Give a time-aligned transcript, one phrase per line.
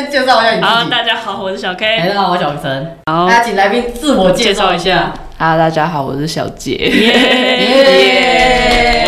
[0.00, 0.66] 先介绍一下你自己。
[0.66, 1.98] 好，大家好，我是小 K。
[1.98, 2.96] 大家好，我是小陈。
[3.10, 5.12] 好，大家请来宾自我介绍一下。
[5.38, 6.72] Hello，大家好，我是小杰。
[6.72, 8.30] 耶！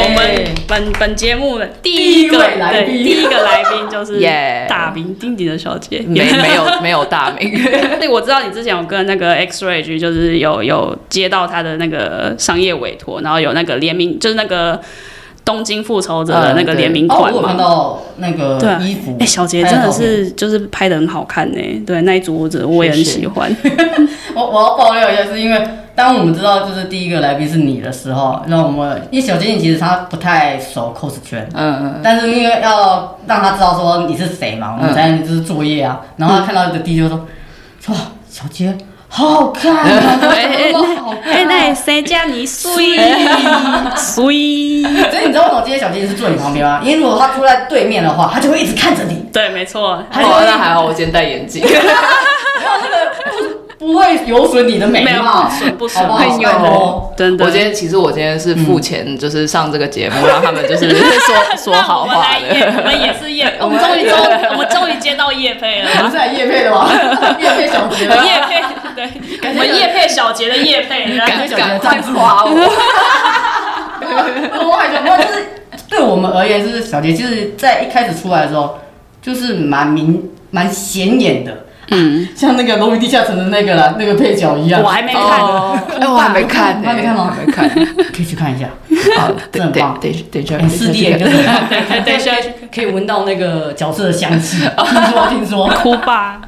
[0.05, 4.20] 我们本本节目的第一个来宾，第一个来宾就是
[4.68, 6.01] 大名鼎鼎的小杰。
[6.01, 7.51] 没没有没有大名。
[7.98, 14.79] 对，我知道你之前有跟那个 X Ray 就是有有接到他的那个商业委托，然后有那个联名，就是那个。
[15.45, 21.59] 东京复仇者的那个联名款嘛，我看到那个衣服，哎，小杰真的是就是拍的很好看呢。
[21.87, 23.54] 对，那一组我我也很喜欢。
[24.35, 25.60] 我我要爆料一下，是因为
[25.95, 36.01] 当我们知道就是第一个来宾是你的时候，那我们因为小杰你其实他不太熟 cos 圈，嗯嗯，但是因为要让他知道说你是谁嘛，我们才能就是作业啊。
[36.16, 37.26] 然后他看到一个 D 就说，
[37.88, 37.96] 哇，
[38.29, 38.76] 小杰。
[39.15, 40.73] 好好看， 哎
[41.24, 42.96] 哎，那谁叫你水，
[43.95, 44.82] 水？
[45.10, 46.80] 所以你知道为什么今天小金是坐你旁边吗？
[46.82, 49.23] 因为如果他坐在对面的话，他就会一直看着你。
[49.30, 49.91] 对，没错。
[49.93, 50.04] 哦，
[50.46, 51.63] 那还好，我今天戴眼镜。
[53.83, 57.45] 不会有损你的美貌，不损不损，有真的。
[57.45, 62.73] 我今天其实我今天是付钱，就是上这个节目，让他们就是 说说好话的。
[62.77, 64.16] 我们也是叶，我们终于终
[64.55, 65.91] 我们终于接到叶配了。
[65.99, 66.88] 我们是来叶配的吗？
[67.43, 68.62] 叶配小杰，叶配
[68.94, 72.50] 对，我们叶配小杰的叶配，感觉赶快夸我。
[74.60, 75.34] 我感觉就是
[75.91, 78.78] 对我们而言，就是小杰，就是在一开始出来的时候，
[79.21, 81.65] 就是蛮明蛮显眼的。
[81.91, 84.81] 嗯，像那个《龙与地下城》的那个啦，那个配角一样。
[84.83, 85.22] 我还没看，
[86.00, 87.37] 哎，我还没看，还没看吗？
[87.38, 87.69] 没看，
[88.15, 88.66] 可以去看一下。
[89.19, 89.98] 好，真的棒。
[90.00, 91.32] 等等下，四 D 眼就是
[92.04, 92.31] 等一下
[92.75, 94.59] 可以闻到那个角色的香气。
[94.76, 96.41] 听说听说，哭吧。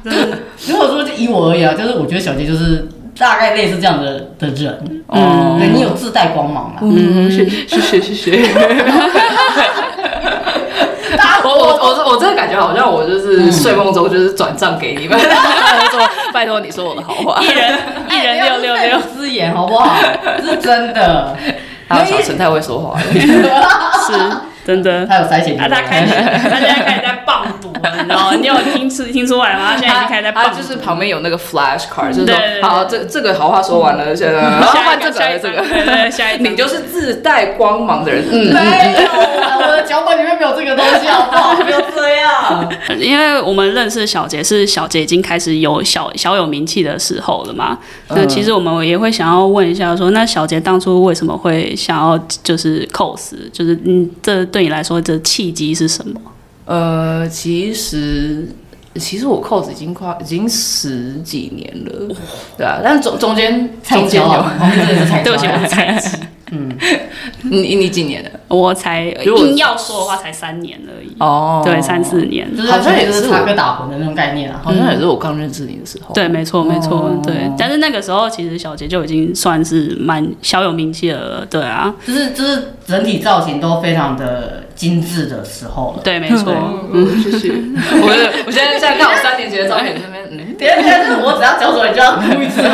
[0.67, 2.87] 如果说就以我而言啊，就是我觉得小杰就是
[3.17, 5.03] 大概类似这样的的人。
[5.07, 6.77] 哦，对你有自带光芒嘛？
[6.81, 7.45] 嗯，谢
[7.79, 8.41] 谢谢谢。
[11.45, 15.17] 我我我我真的感觉好像我就是睡梦中就是转账给你们，
[15.91, 15.99] 说
[16.33, 17.79] 拜托你说我的好话， 一人
[18.09, 18.99] 一人六六六。
[19.17, 19.95] 之言好不好？
[20.43, 21.35] 是真的，
[21.87, 22.99] 还有小陈太会说话。
[22.99, 23.01] 了，
[24.07, 24.54] 是。
[24.65, 25.55] 真的，他有塞钱。
[25.57, 26.13] 他开始，
[26.49, 28.35] 他现在开始在棒赌了，你知道吗？
[28.41, 29.73] 你有听出听出来吗？
[29.73, 30.43] 他现在已经开始在棒。
[30.45, 38.25] 他就是旁边有那个 flash card，就是说，好，这这个好话说完了，现在然后换这个这个，下一你就是自带光芒的人。
[38.31, 39.09] 嗯，没有，
[39.61, 41.55] 我的脚本里面没有这个东西，好不好？
[41.63, 42.69] 不要这样。
[42.97, 47.77] 因为我们认识小杰是小杰已经开始有小小有名气的时候了嘛。
[48.09, 54.43] 那其实我们也会想要问一下，说那小杰当初为什么会想要就是 cos，就是嗯这。
[54.55, 56.21] 对你来说，这契机是什么？
[56.63, 58.47] 呃，其实，
[58.95, 62.15] 其实我 cos 已经快已经十几年了，
[62.57, 64.45] 对啊，但中中间中间有，
[65.25, 66.17] 对不起。
[66.51, 66.69] 嗯，
[67.43, 68.31] 你你几年的？
[68.47, 71.15] 我才硬要说的话，才三年而已。
[71.19, 74.61] 哦，对，三四年，好像也是插科打诨的那种概念啊。
[74.63, 76.13] 好像也是我刚认识你的时候。
[76.13, 77.51] 对，没错，没错，对。
[77.57, 81.45] 但是那个时候，其实小杰就已经算是蛮小有名气了。
[81.49, 86.03] 对啊，就是就是整体造型都非常的精致的时候了。
[86.03, 86.53] 对，没错。
[86.93, 87.49] 嗯，谢谢。
[87.53, 92.61] 我我现在在看我三年级的照片，这边嗯，等下等下，就是我只要交手，你就要哭一次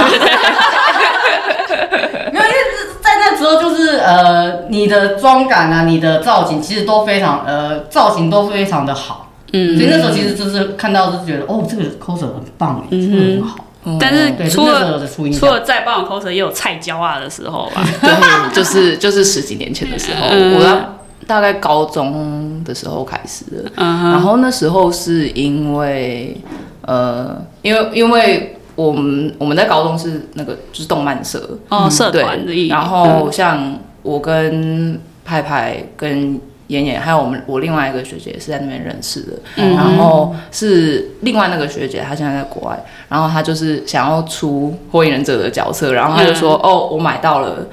[3.59, 9.31] 就是呃，你的妆感啊，你的造型其实都非常呃，造型都非常的好。
[9.53, 13.65] 嗯，所以那时候其实就是看到就是觉得哦，这个 coser 很棒，真的很好。
[13.99, 15.01] 但是除了
[15.33, 17.83] 除了再棒的 coser，也有菜椒啊的时候吧。
[17.99, 20.85] 对，就是 就是十几年前的时候，我
[21.25, 23.71] 大概高中的时候开始的。
[23.75, 26.37] 然后那时候是因为
[26.81, 28.57] 呃，因为因为。
[28.75, 32.67] 我们我们在高中是那个就是动漫社哦，社团的。
[32.67, 39.33] 然后像我跟派派跟妍妍，还有我们我另外一个学姐是在那边认识的。
[39.55, 47.67] 然后是另外那个学姐，她现在在国外，然后她就是想要出火影忍者的角色，然后她就说：“哦，我买到了。”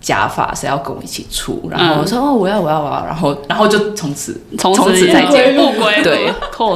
[0.00, 5.54] 假发是要跟我一起出，然后我说哦，我要我要我要，然后然后就从此从此再见。
[5.54, 6.02] 不归。
[6.02, 6.32] 对，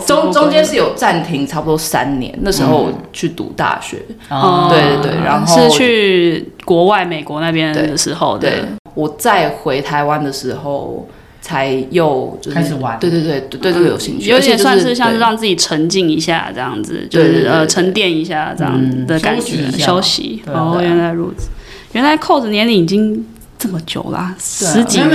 [0.06, 8.62] 中中间是有暂停差不多三年，那时候去读大学，对对对，然后是去国外美国那边的时候，对，
[8.92, 11.08] 我再回台湾的时候
[11.40, 12.98] 才又就是开始玩。
[12.98, 20.42] 对对对对对这个有兴趣，有点算是像是让自己沉静一下这样子，就是呃沉淀一下这样嗯的感觉，休息。
[20.46, 21.48] 哦，原来如此，
[21.94, 23.24] 原来扣子年龄已经
[23.56, 25.10] 这么久啦，十几年。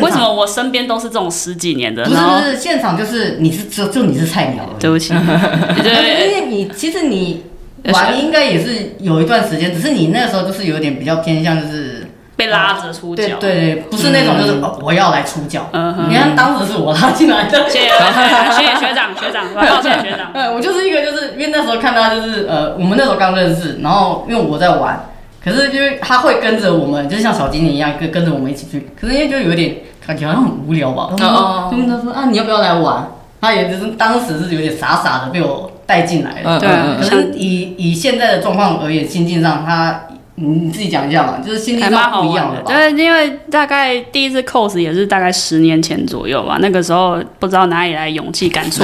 [0.00, 2.04] 为什么我身边都是这种十几年的？
[2.04, 7.44] 不是不是现场就是你是就就你是菜鸟对不起，对 因对，为你其实你
[7.92, 12.06] 玩应该也是有一段时间，只是你那时候就是有点比较偏向就是
[12.36, 13.22] 被拉着出脚。
[13.38, 15.68] 对对对，不是那种就是、哦我要来出脚。
[15.72, 20.32] 嗯哼你看当时是我拉进来的，谢谢谢谢学长学长，抱歉学长。
[20.32, 24.98] 对， 我就是一个就是因为那时候看他就是呃，我们那时候刚认识，然后因为我在玩，
[25.42, 29.76] 可是就是他会跟着我们，就是像小精灵一样跟跟着我们一起去，可是因为就有点
[30.06, 33.08] 感觉好像很无聊吧，然哦后就问他说啊你要不要来玩？
[33.40, 40.02] 他也就是当时是有点傻傻的被我带进来的，嗯对啊可是以以现在的状况而言，心境上他
[40.40, 42.62] 你你自己讲一下嘛，就是心境还蛮上好玩的，不一样吧？
[42.66, 48.82] 对，因为大概第一次 cos 也是大概十年前左右吧，那个时候不知道哪里来勇气，敢出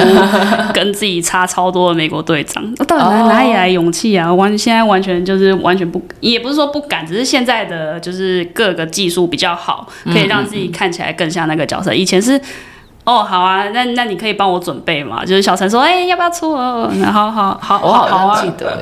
[0.73, 4.33] 跟自己差超多的美国队长，我 到底哪哦哪里来勇气啊？
[4.33, 11.93] 完现在完全就是完全不，也不是说不敢，只是现在的就是各个技术比较好，可以让自己看起来更像那个角色。
[11.93, 12.39] 以前是。
[13.03, 15.23] 哦，好啊，那那你可以帮我准备嘛？
[15.23, 16.51] 就是小陈说，哎、要不要出？
[16.51, 18.77] 哦然后好好我好好记，得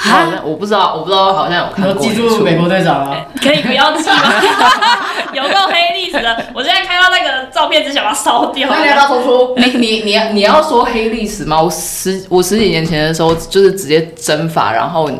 [0.00, 4.32] 好像我不知道我不知道好像有看记住美国队长啊，可以不要记吗？
[5.34, 8.68] 有够黑历史的，我现在看到那个照片只想把它烧掉。
[8.70, 9.54] 那你要不要冲出？
[9.56, 11.60] 你你你你要说黑历史吗？
[11.60, 15.10] 我十我十几年前的时候就是直接蒸发，然后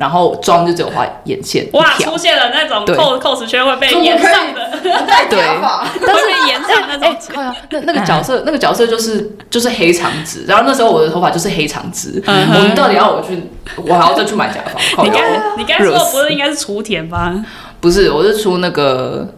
[0.00, 2.96] 然后妆就只有画眼线哇，出，现了那种对。
[2.96, 5.38] cos cos 圈会被延上的， 戴对。
[5.38, 7.54] 假发，会被延上那哎、种。
[7.70, 13.38] 那那个角色，那个角色就是就是黑长直，然后那时候我的头发就是黑长直，嗯我们到底要我去，
[13.76, 14.62] 我还要再去买假
[14.96, 15.02] 发？
[15.02, 15.22] 你刚
[15.58, 17.44] 你刚才说的不是应该是雏田吗？
[17.78, 19.28] 不是，我是出那个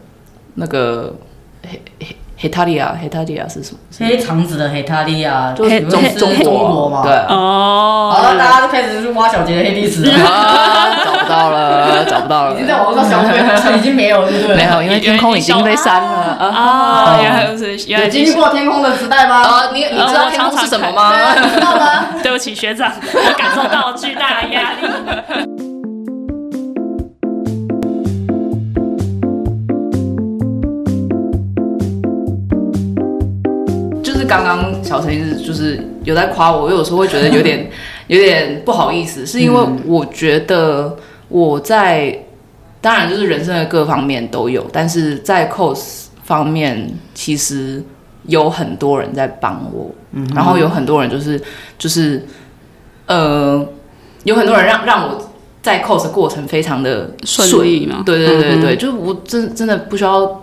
[0.54, 1.12] 那个
[1.68, 3.78] 黑黑黑塔利亚，黑塔利亚是什么？
[4.00, 7.02] 黑长子的黑塔利亚，就是中是中中国嘛？
[7.04, 7.12] 对。
[7.12, 14.56] 啊哦，好了，大家就开始去挖小杰的黑历史了，啊，找不到了，找不到了已经，在网上小队已经没有，对不对？
[14.56, 16.46] 没有，因为天空已经被删了啊。
[16.48, 18.32] 啊，原来是原来经历。
[18.32, 19.36] 过天空的时代吗？
[19.36, 21.02] 啊，你你知道天空是什么对吗？
[21.12, 22.06] 啊，你知道吗？
[22.24, 25.51] 对 不起学长，我感受到巨大的压力。
[34.32, 37.70] 刚刚小陈一直就是有在夸我，我有时候会觉得有点
[38.08, 40.96] 有点不好意思，是因为我觉得
[41.28, 42.18] 我在
[42.80, 47.82] 当然就是人生的各方面都有，但是在 cos 方面其实
[48.26, 51.40] 有很多人在帮我，嗯然后有很多人就是
[51.78, 52.24] 就是
[53.06, 53.64] 呃
[54.24, 55.30] 有很多人让让我
[55.62, 57.64] 在 cos 过程非常的顺。
[57.64, 58.02] 利嘛。
[58.04, 60.41] 对对对对，就是我真真的不需要，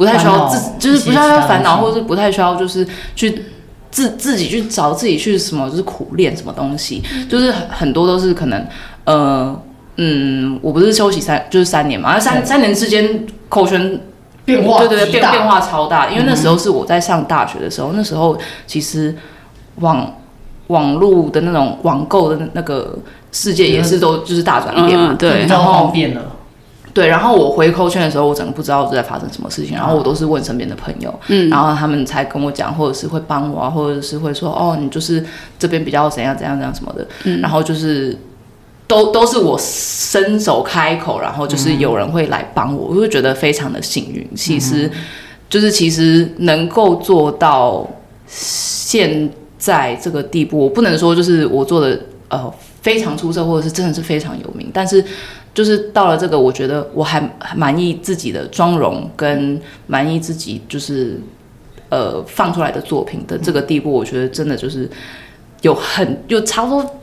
[0.00, 3.44] 不太需要自，就是不需要烦恼，或者是不太需要就是去
[3.90, 8.66] 自自己去找自己去什么，就是苦练什么东西，就是很很多都是可能
[9.04, 9.54] 呃
[9.98, 14.00] 嗯，我不是休息三就是三年嘛，三三年之间口圈
[14.46, 19.14] 变化对对对变变化超大，因为那时候是我在上大学的时候，那时候其实
[19.80, 20.14] 网
[20.68, 22.98] 网络的那种网购的那个
[23.32, 25.42] 世界也是都就是大转变嘛嗯，对。
[25.42, 26.22] 比较方便了。
[26.92, 31.48] 对，然后我回扣圈的时候，我整个不知道在发生什么事情，然后我都是问身边的朋友，嗯。
[31.48, 35.24] 然后他们才跟我讲，或者是会帮我啊，或者是会说哦，你就是
[35.58, 37.40] 这边比较怎样怎样怎样什么的，嗯。
[37.40, 38.16] 然后就是
[38.86, 44.28] 都都是我伸手开口，然后就是有人会来帮我，我就觉得非常的幸运。
[44.34, 44.90] 其实
[45.48, 47.88] 就是其实能够做到
[48.26, 55.04] 现在这个地步，我不能说就是我做的呃非常出色，或者是真的是非常有名，但是
[55.52, 61.20] 就是到了这个，我觉得我还还满意自己的妆容，跟满意自己就是
[61.88, 64.88] 呃放出来的作品的这个地步，我觉得真的就是
[65.62, 66.94] 有很有差不多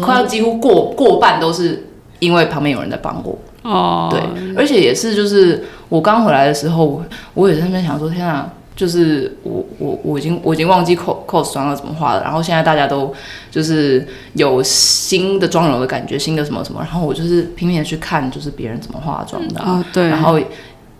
[0.00, 1.86] 快要几乎过过半都是
[2.18, 3.38] 因为旁边有人在帮我。
[3.62, 4.20] 哦，对，
[4.56, 7.04] 而且也是就是我刚回来的时候，我
[7.34, 13.12] 我也在那边想说，天啊，就是我我我已经我已经忘记 cos cos 妆要怎么画了，然后现在大家都
[13.50, 20.38] 就是有新的妆容的感觉，新的什么什么，然后我就是拼命的去看，就是别人怎么化妆的啊、哦对，然后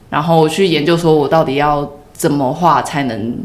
[0.09, 3.37] 然后去研究说我到底要怎么画才能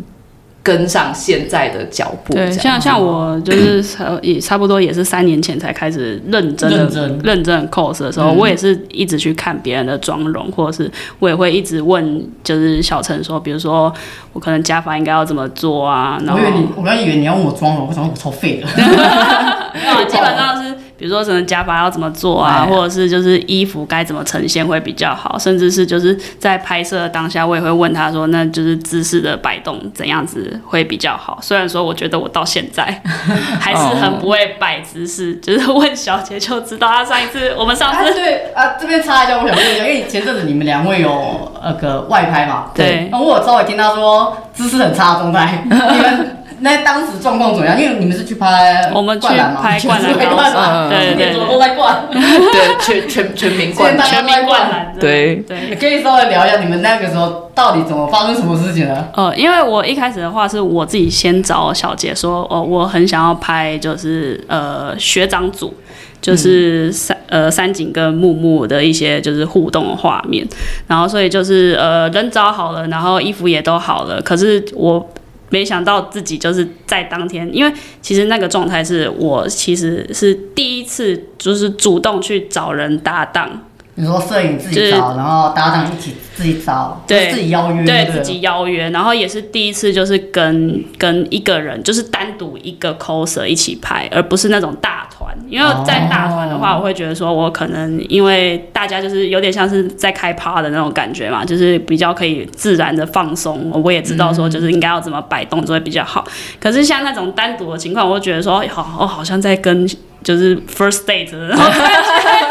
[0.63, 7.19] 跟上现在的脚步，对，像像我就是差 也差不多也是三年前才开始认真的认真。
[7.23, 8.37] 认真 cos 的时候，嗯。
[8.37, 13.91] 我也是一直去看别人的妆容，或者是我也会一直问，就是小陈说，比如说
[14.33, 18.67] 我可能加法应该要怎么做啊，然后我以为你，我刚以为你要问我妆容，我想说我超废的。
[18.71, 20.70] 啊，基本上是，
[21.01, 31.39] 比比如说什么假发要怎么做啊，或者是就是衣服该怎么呈现会比较好，甚至是就是在拍摄当下，我也会问他说，那就是姿势的摆动怎样子会比较好。
[31.41, 33.01] 虽然说我觉得我到现在
[33.59, 36.87] 还是很不会摆姿势，就是问小姐就知道。
[36.87, 42.67] 他上一次我们上次对啊，这边插一下，我想问一下，因为前阵子你们两位有那个外拍嘛？
[42.75, 43.09] 对。
[43.11, 46.37] 那我稍微听他说姿势很差的状态， 你们。
[46.63, 47.79] 那当时状况怎么样？
[47.81, 55.75] 因为你们是去拍，我们去拍灌篮高手，对对，都在灌， 对全全全民灌，全民灌篮，对对。
[55.75, 59.07] 可以稍微聊一下你们那个时候到底怎么发生什么事情呢？
[59.15, 65.73] 呃，因为我一开始的话是我自己先找小杰说，哦，我很想要拍就是呃学长组，
[66.21, 70.47] 就是三呃三井跟木木的一些就是互动的画面，
[70.85, 75.09] 然后所以就是呃人找好了，然后衣服也都好了，可是我。
[75.51, 83.67] 没想到自己就是在当天，因为其实那个状态是我其实是第一次，就是主动去找人搭档。
[83.95, 95.35] 你说摄影自己找，然后搭档一起自己找，对，自己邀约，对自己邀约，然后也是第一次，就是跟跟一个人，就是单独一个 coser 一起拍，而不是那种大团。
[95.49, 103.69] 因为在大团的话，我会觉得说，我可能因为大家就是有点像是在开趴的那种感觉嘛，就是比较可以自然的放松。
[103.83, 106.25] 我也知道说，就是应该要怎么摆动作会比较好。
[106.59, 109.85] 可是像那种单独的情况，我会觉得说，好，我好像在跟。
[110.23, 112.50] 就是 first date，哎，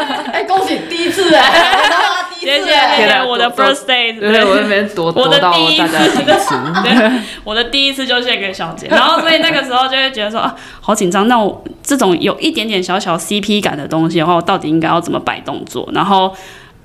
[0.57, 1.51] 恭喜第一次哎，
[2.39, 5.97] 谢谢谢谢我的 first date，对我那边多多到第一次，
[6.83, 7.11] 对，
[7.43, 11.27] 我的第一次就献给小杰，然后所以那个时候就会觉得说啊，好紧张。
[11.27, 15.87] 那我这种有一点点小小 CP 感的东西的话，我到底应该要怎么摆动作？
[15.93, 16.35] 然后，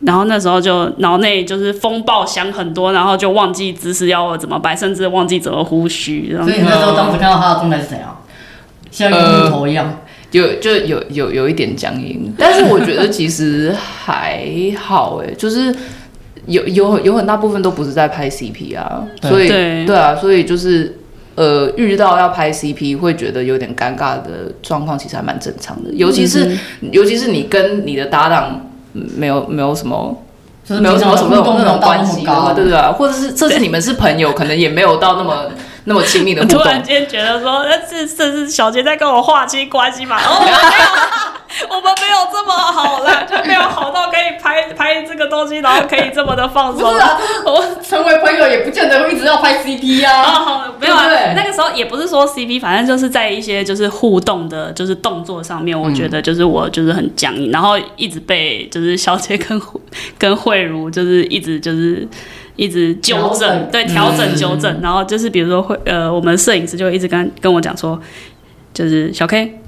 [0.01, 6.37] 然后那时候就脑内就是风暴想很多，然后就忘记姿势要怎么摆，甚至忘记怎么呼吸。
[6.39, 8.23] 所以你那时候当时看到他的状态是怎样？
[8.91, 10.01] 像一个木头一样。
[10.37, 14.47] 有就有有有一点僵硬，但是我觉得其实还
[14.79, 15.75] 好哎， 就是
[16.47, 19.97] 有有有很大部分都不是在拍 CP 啊，所以对。
[19.97, 20.99] 啊，所以就是
[21.35, 26.57] 呃遇到要拍 CP 会觉得有点尴尬的状况，其实还蛮正常的，尤其是
[26.93, 30.23] 尤其是你跟你的搭档没有没有什么，
[30.81, 32.79] 没有什么什么那种关系啊，对不对？
[32.93, 35.51] 或者是这次你们是朋友，可能也没有到那么。
[35.89, 40.17] 那么亲密的互动， 突然间觉得说，那这这是小杰在跟我划清关系嘛？
[40.21, 40.57] 哦，没有，
[41.71, 46.91] 我们没有这么好了， 就没有好到可以拍拍这个东西，然后可以这么的放松。
[46.91, 50.23] 不是啊，我成为朋友也不见得会一直要拍 CP 啊。
[50.23, 59.63] 哦，没有啊，那个时候也不是说 CP，反正就是在一些就是互动的，就是动作上面，我觉得就是我就是很僵硬，然后一直被就是小杰跟
[60.19, 62.07] 跟慧茹就是一直就是。
[62.57, 68.01] 一直纠正，对，调整纠正，然后就是比如说会，呃，我们摄影师就一直跟跟我讲说，
[68.75, 69.59] 就是小 K，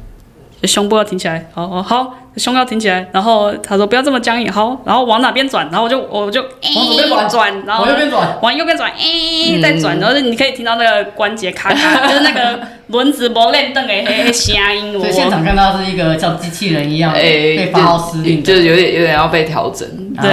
[0.65, 2.15] 胸部要挺起来，好好好。
[2.37, 14.93] 胸要挺起来，然后他说不要这么僵硬，好，然后往哪边转，然后我就我就往左边转，然后往右边转，往右边转，哎，再转，然后你可以听到那个关节咔咔，就是那个轮子磨练凳的嘿嘿声音。
[15.01, 19.89] 所以现场看到是一个像机器人一样被发号施令，就是有点有点要被调整。
[20.23, 20.31] 对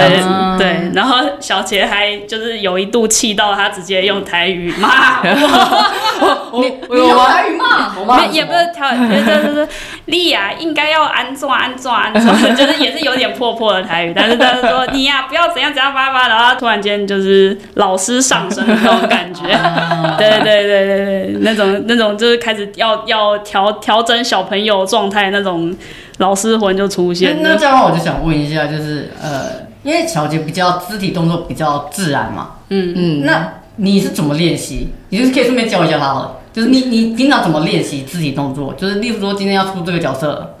[0.58, 5.22] 对，然后小杰还就是有一度气到他直接用台语骂
[6.50, 9.68] 我， 你你用台语骂，也不是调，就是
[10.06, 11.96] 丽亚应该要安装安装。
[12.56, 19.42] 就是也是有点破破的台语，但是他是说你呀不要怎样怎样叭叭，然后突然间就是老师上身的那种感觉，
[20.18, 25.74] 对对对对对，那种那种就是开始要要调调整小朋友状态那种
[26.18, 27.38] 老师魂就出现。
[27.42, 34.88] 那这样的话我就想问一下，就是呃，因为小杰比较肢体动作比较自然嘛，嗯嗯，那你是怎么练习？
[35.10, 38.74] 你就是可以顺便教一下他了，就是你你平常怎么练习肢体动作？
[38.74, 40.52] 就是例如说今天要出这个角色。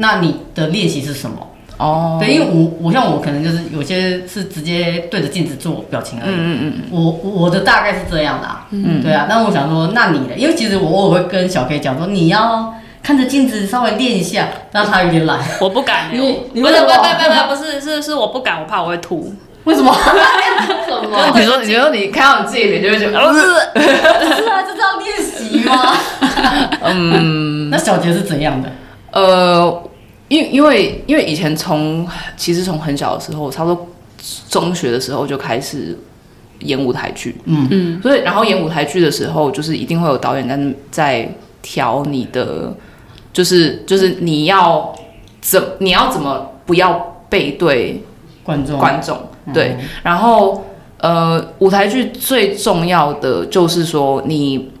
[0.00, 1.36] 那你的练习是什么？
[1.76, 6.34] 哦，对，因为我我像我可能就是有些是直接对着镜子做表情而已。
[6.36, 6.72] 嗯嗯嗯。
[6.92, 8.48] 我我的大概是这样的。
[8.70, 9.02] 嗯。
[9.02, 15.38] 对啊，那我想说，那你的，因为其实我偶尔会跟小 K 讲说，你要看着镜子稍微练一下，让他有点懒。
[15.60, 16.10] 我不敢。
[16.12, 16.18] 你
[16.60, 19.34] 不是不不不不不是是是我不敢，我怕我会吐。
[19.64, 19.94] 为什么？
[20.86, 21.32] 什么？
[21.38, 23.40] 你说你说你看到你自己脸就会觉得，不是，
[24.36, 25.94] 是啊，就是要练习吗？
[26.84, 27.70] 嗯。
[27.70, 28.70] 那小杰是怎样的？
[29.12, 29.82] 呃。
[30.28, 33.88] 因因为因为以前从其实从很小的时候，差不多
[34.50, 35.98] 中学的时候就开始
[36.58, 40.58] 演舞台剧，嗯嗯，所以然后演舞台剧的时候，就是一定会有导演在
[40.90, 41.28] 在
[41.62, 42.70] 调你的，
[43.38, 44.92] 就是就是你要
[45.40, 48.02] 怎你要怎么不要背对
[48.42, 48.76] 观众。
[48.76, 49.16] 观众
[49.54, 50.64] 对，然后
[50.96, 54.72] 呃舞台剧最重要的就是说，你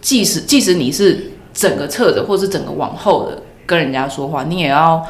[0.00, 3.42] 即使即使你是整个侧着或是整个往后的。
[3.66, 5.04] 跟人家说话，你也要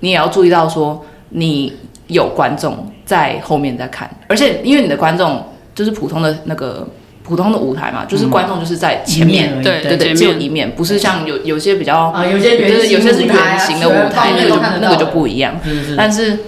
[0.00, 1.72] 你也要注意到说你
[2.06, 6.88] 有观众在后面在看，而且因为你的观众就是普通的那个
[7.22, 16.38] 普通的舞台嘛，就是观众就是在前面，面对对对，只有一面，不是像有有些比较啊，有些就是有些是圆形的舞台，那个就那个就不不一样，是是，但是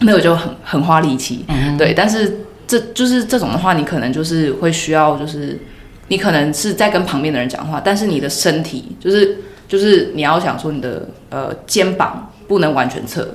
[0.00, 5.58] 那个就很很花力气，嗯对，但是这就是这种的话，你可能就是会需要，就是
[6.08, 13.26] 你可能是在跟旁边的人讲话，但是你的身体就是就是你要想说你的呃肩膀不能完全侧，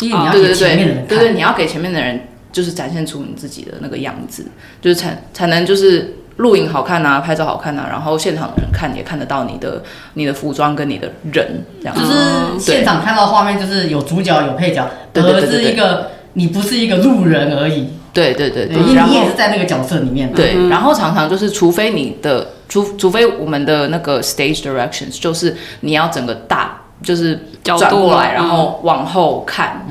[0.00, 4.46] 因为你要对对给前面的对对对，你要给前面的人就是展现出你自己的那个样子，
[4.80, 9.82] 就是才才能就是录影好看啊，拍照好看啊，然后现场的人看也看得到你的
[10.14, 11.96] 你的服装跟你的人这样。
[11.96, 12.04] 就。
[12.04, 12.12] 是
[12.58, 20.30] 现场看到画面就是有主角有配角，而是一个你不是一个路人而已，对对对对，因为然后你也是在那个角色里面。
[20.30, 29.84] 的，对，然后常常就是，除非你的除除非我们的那个 stage directions 就是你要整个大就是角度转过来，嗯然后往后看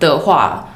[0.00, 0.68] 的话，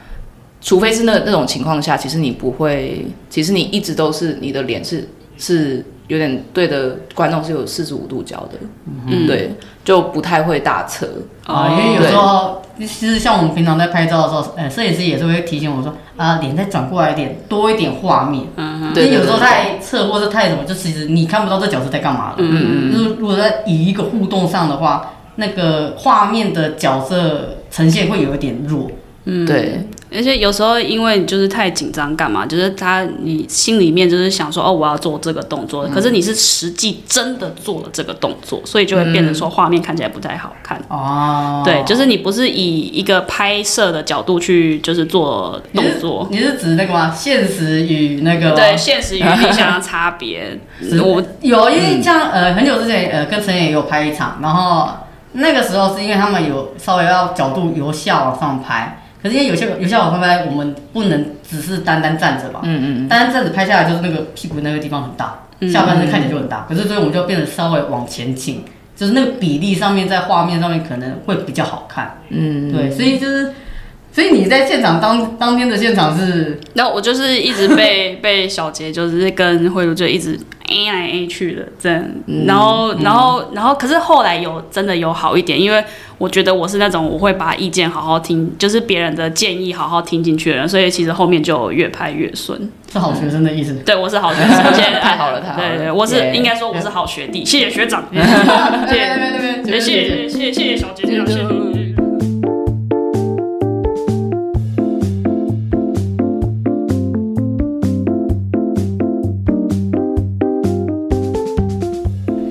[0.61, 8.59] 除非是那那种情况下，其实你不会，其实你一直都是你的脸是是有点对的观众是有四十五度角的，
[9.07, 9.53] 嗯对，
[9.85, 11.09] 就不太会大侧。
[11.47, 18.45] 啊，因为有时候其实像我们平常在拍照的时候，呃，摄影师也是会提醒我说啊，脸再转过来一点，多一点画面。
[18.57, 22.37] 嗯对因为有时候太侧或者太什么，就其实你看不到这角色在干嘛的。
[22.39, 28.91] 嗯嗯就是如果在以一个互动上的话，那个画面的角色呈现会有一点弱。
[29.25, 32.47] 嗯，对，而且有时候因为你就是太紧张，干嘛？
[32.47, 40.81] 就是他你心里面就是想说哦，我要做这个动作，可是你是实际真的做了这个动作，所以就会变成说画面看起来不太好看。
[40.89, 47.15] 哦，对，就是你不是以一个拍摄的角度去就是做动作，你是指那个吗？
[47.15, 50.59] 现实与那个对现实与理想的差别。
[51.03, 54.89] 我有，因为像、呃很久之前呃跟陈也有拍一场，然后
[55.33, 65.41] 那个时候是因为他们有稍微要角度由下往上拍，可是因为有些有些好拍拍，我们不能只是单单站着吧，嗯嗯单单站着拍下来就是那个屁股那个地方很大，
[65.73, 68.63] 下半身看起来就很大，可是所以我们就变得稍微往前倾，
[68.97, 73.53] 就是那个比例上面在画面上面可能会比较好看，嗯，对，所以就是。
[74.11, 80.37] 所以你在现场当当天的现场是那我就是一直被 被小杰就是跟慧茹就一直
[80.69, 82.05] A 来 A 去的这样，
[82.47, 85.83] 然后然后然后可是后来有真的有好一点，因为
[86.19, 92.71] 我觉得我是那种我会把意见好好听，就是别人的建议好好听进去的人，所以其实后面就越拍越顺。
[92.93, 93.75] 是好学生的意思。
[93.85, 102.08] 对，我是好学生，谢谢太好了太好了对对对，我是应该说我是好学弟，谢谢学长， 谢那边那边那边，谢谢谢谢谢谢小姐姐，谢谢。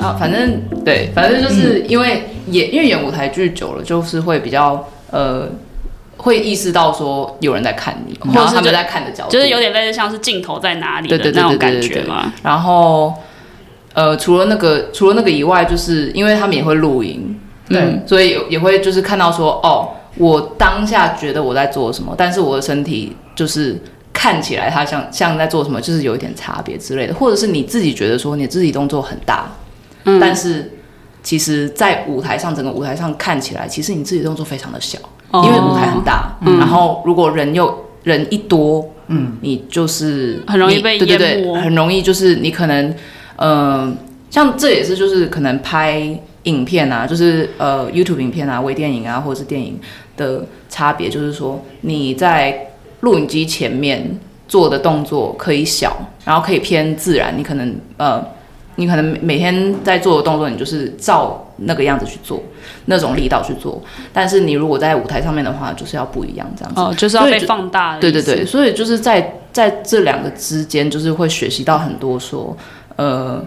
[0.08, 5.48] 啊，反正对，反正就是因为演，因为演舞台剧久了，就是会比较呃，
[6.18, 12.34] 会意识到说有人在看你，或者他们在看的角度，就是有点类似像是镜头在哪里的那种感觉嘛。
[12.44, 13.14] 然后
[13.94, 23.80] 呃，除了那个除了那个以外，就是因为他们也会录音，对嗯，所以也会就是看到说，哦，我当下觉得我在做什么，但是我的身体就是。
[24.20, 29.46] 看起来他像像在做什么，就是有一点差别之类的，或者是你自己觉得说你自己动作很大，
[30.08, 30.20] 嗯。
[30.20, 30.72] 但是
[31.22, 34.98] 其实，在舞台上整个舞台上看起来，其实你自己动作非常的小，
[35.32, 35.44] 哦。
[35.46, 41.56] 因为舞台很大，然后如果人又人一多，嗯，你就是很容易被对对对，淹没。
[41.62, 42.96] 很容易就是你可能，
[43.36, 43.94] 呃，
[44.30, 49.78] 像这也是就是可能拍影片啊，就是呃 YouTube 影片啊、微电影啊或者是电影
[50.16, 52.68] 的差别，就是说你在
[53.02, 54.18] 录影机前面
[54.48, 58.26] 做的动作可以小，然后可以偏自然，你可能呃。
[58.78, 62.42] 你可能每天在做的动作，你就是照那个样子去做，
[62.86, 63.82] 那种力道去做。
[64.14, 66.80] 但是你如果在舞台上面的话，就是要不一样这样子。
[66.80, 67.98] 哦，就是要被放大。
[67.98, 72.56] 对对对，，所以就是在在这两个之间，就是会学习到很多说，
[72.96, 73.44] 呃，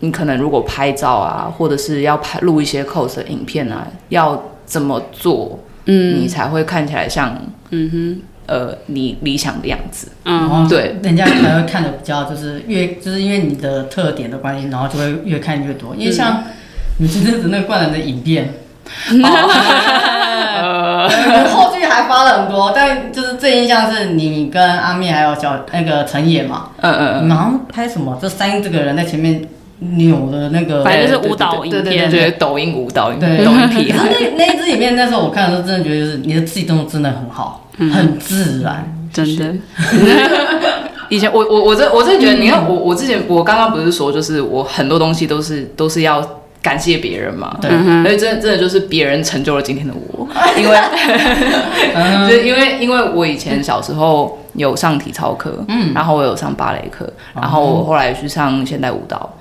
[0.00, 7.36] 你可能如果拍照啊，或者是要拍录一些 cos 的影片啊，要怎么做，嗯你才会看起来像
[7.70, 10.08] 嗯哼，呃你理想的样子。
[10.24, 15.94] 嗯，对，人家才会看的比较就是越就是因为你的特点的关系，然后就会越看越多。
[15.96, 16.42] 因为像
[16.98, 18.54] 你前阵子那个灌篮的影片，
[20.56, 21.08] 呃，
[21.52, 28.16] 后续还发了很多，但就是最印象是你跟阿密还有小那个陈野嘛，嗯嗯你们好像拍什么？
[28.20, 29.42] 这三这个人在前面
[29.78, 33.44] 扭的那个，反正就是舞蹈影对对对片对，抖音舞蹈，影片。
[33.44, 34.08] 抖音屁可孩。
[34.10, 38.92] 那 那一支影片，那时候我看的时候，真的觉得就是你的自己动作真的很好，很自然。
[39.12, 39.54] 真的，
[41.08, 46.22] 以前我我我这我真的觉得，你看我我之前我刚刚不是说，就是我很多东西都是都是要
[46.60, 47.70] 感谢别人嘛，对。
[48.02, 50.78] 所以真的真的就是别人成就了今天的我， 因为
[52.28, 59.32] 就因为因为我以前小时候有上体操课，嗯，然后我有上芭蕾课，然后我后来去上现代舞蹈，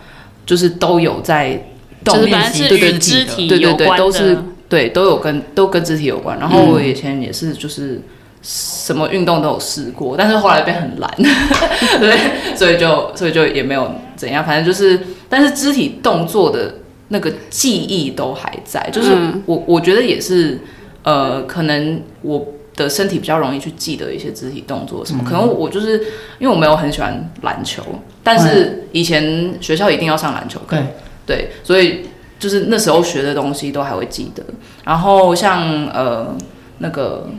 [0.46, 1.60] 就是都有在
[2.04, 4.38] 动就是反练习，正是与对对肢体对对对，有关的都是
[4.70, 6.38] 对都有跟都跟肢体有关。
[6.40, 8.02] 然后我以前也是就是
[8.42, 11.12] 什么运动都有试过，但是后来变很懒，
[12.00, 16.76] 对，所以就所以就也没有怎样，反正就是，但是肢体动作的
[17.08, 20.60] 那个记忆都还在，就是嗯我我觉得也是，
[21.04, 22.46] 呃，可能我。
[22.76, 25.98] 的身体比较容易去记得一些肢体动作什么，可能我就是
[26.40, 27.82] 因为我没有很喜欢篮球，
[28.24, 30.86] 但是以前学校一定要上篮球课，对，
[31.26, 32.08] 对，所以
[32.38, 34.44] 就是那时候学的东西都还会记得。
[34.84, 36.36] 然后像呃
[36.80, 37.30] 那个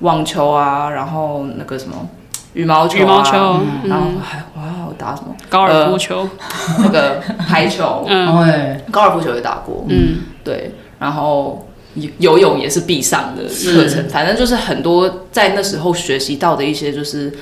[0.00, 2.08] 网球啊，然后那个什么
[2.54, 3.32] 羽毛球、啊，羽毛球，
[3.84, 5.34] 然后嗯，还哇我打什么？
[5.48, 6.28] 高尔夫球，
[6.80, 8.44] 那个排球，嗯。
[8.44, 17.32] 对，高尔夫球也打过，嗯，对，然后游游泳也是必上的课程，反正就是很多在那时候学习到的一些就是。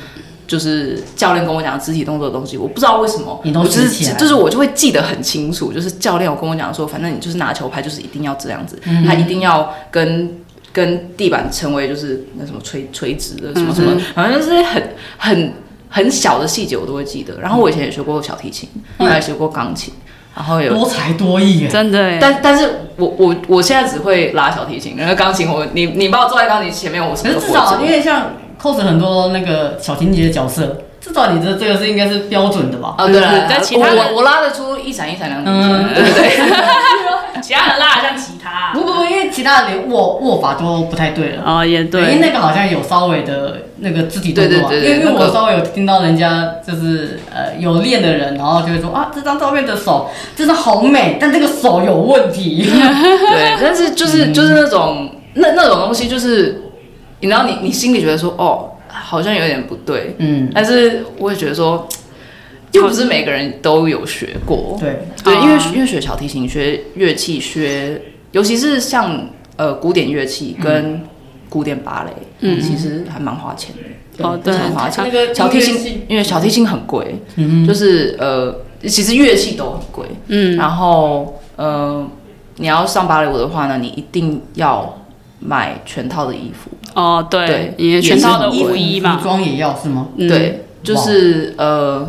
[0.47, 5.73] 就是教练跟我讲肢体动作的东西，我不知道为什么，你都我就记起来是就是我就会记得很清楚。
[5.73, 10.31] 就是教练有跟我讲说，反正你就是拿球拍，就是一定要这样子，他一定要跟
[10.71, 15.53] 跟地板成为就是那什么垂垂直的什么什么，反正就是很很
[15.89, 17.41] 很小的细节我都会记得。
[17.41, 19.95] 然后我以前也学过小提琴，还有学过钢琴，
[20.35, 22.11] 然后有多才多艺耶，真的。
[22.11, 27.77] 耶，但但是我我我现在只会拉小提琴，然后钢琴我你你把我坐在钢琴前面，我什可是至么都不会做。
[27.77, 32.95] 少因为像 cos 很多那个小情节的角色，至少你的这个是应该是标准的吧？
[32.99, 35.63] 哦，对了，嗯但其他的我我拉得出一闪一闪亮晶嗯。
[35.63, 36.37] 晶，对对对，
[37.43, 41.43] 其他的辣的像其他，不不不，因为其他的连握握法都不太对了。
[41.45, 42.01] 哦，也对。
[42.03, 52.65] 因为，那个好像有稍微的那个肢体动作、啊，对对对对因为因为我稍微有听到人家就是呃有练的人，然后就会说啊，这张照片的手真的好美，但这个手有问题。
[52.71, 56.63] 对， 但是就是就是那种那那种东西，就是
[57.21, 61.87] 你知道你你心里觉得说哦，好像有点不对，嗯，但是我也觉得说，
[62.75, 65.73] 又不是每个人都有学过，对，对，因为啊。
[65.75, 68.01] 因为学小提琴、学乐器、学，
[68.33, 71.01] 尤其是像呃古典乐器跟
[71.49, 72.61] 古典芭蕾，嗯。
[72.61, 74.25] 其实还蛮花钱的。
[74.25, 75.05] 哦，对很花钱。
[75.05, 77.67] 那个小提琴，因为小提琴很贵，嗯。
[77.67, 80.07] 就是呃，其实乐器都很贵。
[80.29, 82.07] 嗯，然后呃，
[82.57, 85.03] 你要上芭蕾舞的话呢，你一定要
[85.41, 86.71] 买全套的衣服。
[86.95, 90.09] 哦，对也，全套的舞衣嘛，服装也要是吗？
[90.17, 92.09] 嗯，对，就是呃，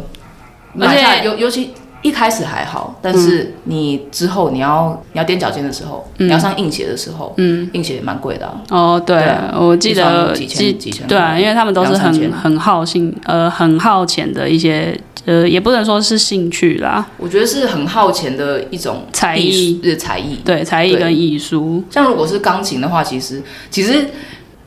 [0.75, 8.61] 买下来尤尤其一开始还好，但是你之后你要你要踮脚尖的时候，嗯你要上硬鞋的时候，嗯，硬鞋也蛮贵的啊。
[8.69, 9.25] 哦，对
[9.57, 20.39] 我记得双几千记几千对啊，因为他们都是很很好兴呃很耗钱的一些呃，也不能说是兴趣啦，我觉得是很耗钱的一种才艺艺术，呃，才艺。
[20.45, 24.11] 对，才艺跟艺术，像如果是钢琴的话，其实其实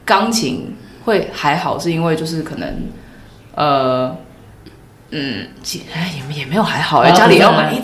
[0.05, 2.68] 钢琴会还好，是因为就是可能
[3.55, 4.16] 呃。
[5.11, 7.79] 嗯，其哎也也没有还好哎，啊家里要买一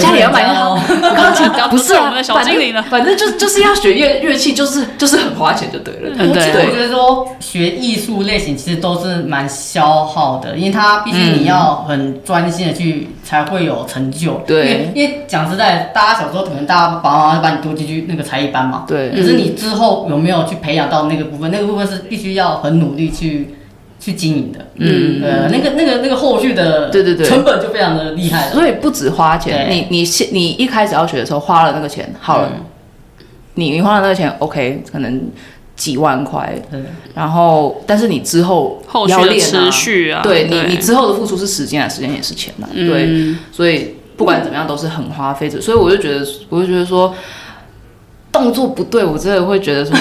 [0.00, 0.80] 家里要买一人家哦
[1.14, 6.10] 钢琴不是啊 我们的小精灵了，反正就就是要学乐乐器，就是就是很花钱就对了。
[6.18, 14.42] 嗯对其实我觉得说学艺术类型其实都是蛮消耗的，因为它毕竟你要很专心的去才会有成就。
[14.46, 21.50] 对因为因为讲实在，大家小时候可能大家爸爸妈妈把你丢进去那个才艺班嘛，对可是你之后有没有去培养到那个部分？
[21.50, 23.54] 那个部分是必须要很努力去
[24.00, 24.58] 去经营的。
[24.76, 27.24] 嗯，呃，那个那个那个后续的对对对。
[27.24, 28.52] 成本就非常的厉害了。
[28.52, 32.64] 所以不止花钱，你你先你一开始要学的时候花了那个钱，好了，嗯。
[33.54, 35.28] 你你花了那个钱，OK，可能
[35.76, 36.80] 几万块，对。
[37.14, 47.14] 然后但是你之后后续的要练啊持续啊，对你你之后的付出是时间啊，时间也是钱啊，对，嗯所以不管怎么样都是很花费的，所以我就觉得，我就觉得说。
[48.32, 49.92] 动作不对，我真的会觉得说，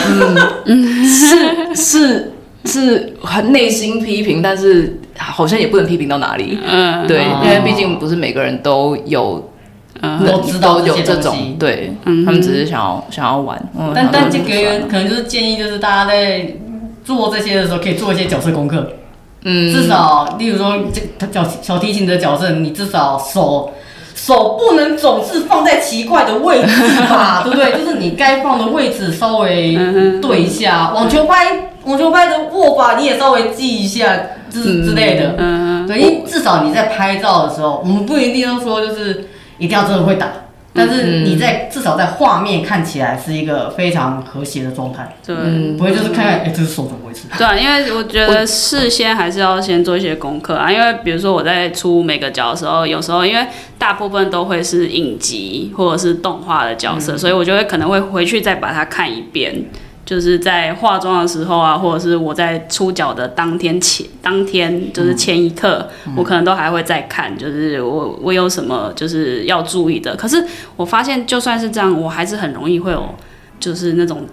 [0.65, 2.31] 嗯， 是是
[2.65, 9.52] 是很内心批评，但是好像也不能批评到哪里，嗯，对，哦因为毕竟不是每个人都有
[10.02, 10.26] 嗯。
[10.26, 11.39] 都知道都有这这些东西。
[11.39, 12.26] 种，对，嗯。
[12.26, 16.56] 他们只是想要想要玩，嗯但但这个可能就是建议，就是大家在
[17.04, 18.93] 做这些的时候，可以做一些角色功课。
[19.43, 23.72] 嗯，至少，例如说这小小提琴的角色，你至少手
[24.13, 27.72] 手不能总是放在奇怪的位置吧， 对不对？
[27.72, 29.78] 就是你该放的位置稍微
[30.22, 30.91] 对一下。
[30.93, 34.15] 网球拍，网球拍的握法你也稍微记一下，
[34.49, 35.34] 之之类的。
[35.38, 40.28] 嗯，对，因为至少你在拍照的时候，我们不一定要说就是一定要真的会打，
[40.71, 45.36] 但是你在至少在画面看起来是一个非常和谐的状态，对，
[45.78, 47.21] 不会就是看看哎，这是手怎么回事？
[47.36, 53.47] 对啊，因为我觉得事先还是要先做一些功课啊，因为比如说我在出每个角的时候，有时候因为
[53.80, 59.65] 大部分都会是影集或者是动画的角色，所以我就会可能会回去再把它看一遍。
[60.10, 70.15] 就是在化妆的时候啊，或者是我在出脚的当天前，当天就是前一刻，我可能都还会再看，就是我我有什么就是要注意的。
[70.15, 70.43] 可是
[70.78, 73.08] 我发现，就算是这样，我还是很容易会有
[73.60, 74.26] 就是那种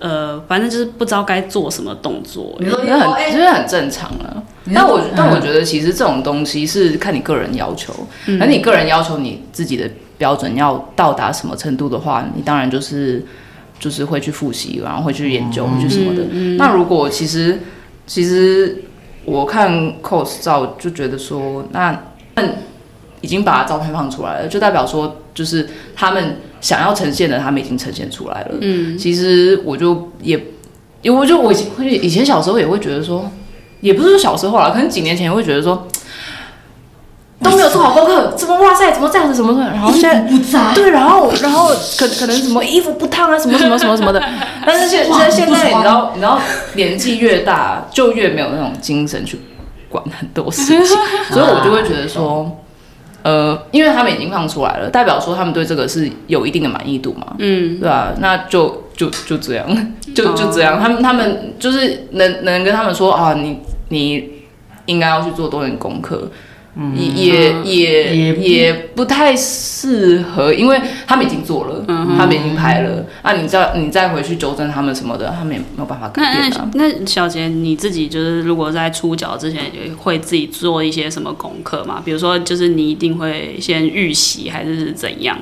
[0.00, 2.56] 呃，反正就是不知道该做什么动作。
[2.58, 4.42] 你说很，其实很正常了。
[4.74, 7.94] 但我但我觉得，其实这种东西是看你个人要求，
[8.40, 13.24] 而你个人要求你自己的标准要到达什么程度的话，你当然就是。
[13.80, 16.22] 就是会去复习，然后会去研究，会去什么的。
[16.56, 17.58] 那如果其实
[18.06, 18.84] 其实
[19.24, 22.04] 我看 cos 照就觉得说，那
[22.36, 22.44] 那
[23.22, 25.66] 已经把照片放出来了，就代表说，就是
[25.96, 28.54] 他们想要呈现的，他们已经呈现出来了。
[28.60, 30.36] 嗯，其实我就也，
[31.02, 33.28] 因为我就我以前会以前小时候也会觉得说，
[33.80, 35.88] 也不是说小时候啦，可能几年前会觉得说。
[37.42, 44.22] 都没有做好功课，怎么哇塞，怎么这样子，什么什么，然后现在对，然后然后可可能什么衣服不烫啊，什么什么什么什么的，
[44.66, 46.38] 但是现现在现在你知道你知道
[46.74, 49.40] 年纪越大就越没有那种精神去
[49.88, 50.84] 管很多事情，
[51.32, 52.58] 所以我就会觉得说，
[53.22, 58.12] 呃，因为他们已经放出来了，代表说他们对这个是有一定的满意度嘛，嗯，对吧？
[58.18, 59.66] 那就就就这样，
[60.14, 64.30] 就就这样，他们他们就是能能跟他们说啊，你你
[64.84, 66.30] 应该要去做多点功课。
[66.94, 76.70] 也也也也不太适合，因为他们已经做了，嗯他们已经拍了，啊，你再你再回去纠正他们什么的，他们也没有办法改变啊。
[76.74, 79.62] 那小杰你自己就是如果在出脚之前
[79.98, 82.00] 会自己做一些什么功课吗？
[82.04, 85.36] 比如说就是你一定会先预习还是怎样，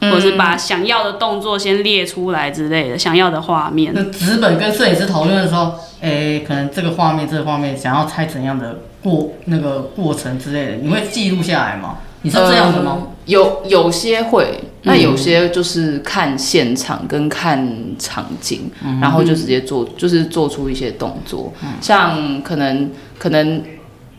[0.00, 3.92] 或是把想要的动作先列出来之类的，想要的画面。
[3.94, 8.80] 那纸本跟摄影师讨论的时候，哎，可能这个画面这个画面想要猜怎样的？
[9.04, 11.98] 过那个过程之类的，你会记录下来吗？
[12.22, 13.08] 你是这样的吗？
[13.26, 18.70] 有有些会，那有些就是看现场跟看场景，
[19.02, 21.52] 然后就直接做，就是做出一些动作。
[21.82, 23.62] 像可能可能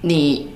[0.01, 0.49] 你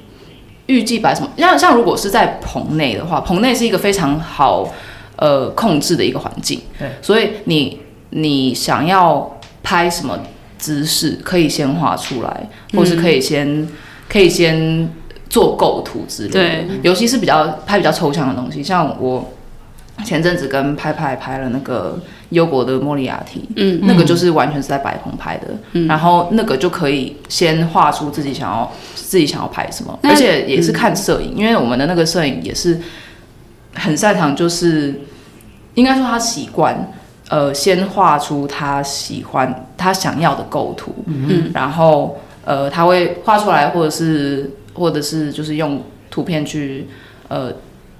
[0.67, 1.29] 预计摆什么？
[1.39, 4.71] 像像如果是在棚内的话，棚内是一个非常好
[5.15, 7.79] 呃控制的一个环境，对，所以你
[8.11, 10.19] 你想要拍什么
[10.59, 13.67] 姿势，可以先画出来，或是可以先。
[14.09, 14.89] 可以先
[15.29, 19.31] 做构图之类的，尤其是比较拍比较抽象的东西，像我
[20.03, 32.79] 前阵子跟拍拍拍了那个优国的莫里亚蒂，嗯，那个就是完全是在白棚拍的，嗯，然后那个就可以先画出自己想要自己想要拍什么，而且也是看摄影，因为我们的那个摄影也是
[33.75, 35.01] 很擅长，就是
[35.75, 36.91] 应该说他习惯，
[37.29, 42.17] 呃，先画出他喜欢他想要的构图，嗯，然后。
[42.49, 46.87] 呃，他会画出来，或者是，或者是就是用图片去
[47.27, 47.53] 呃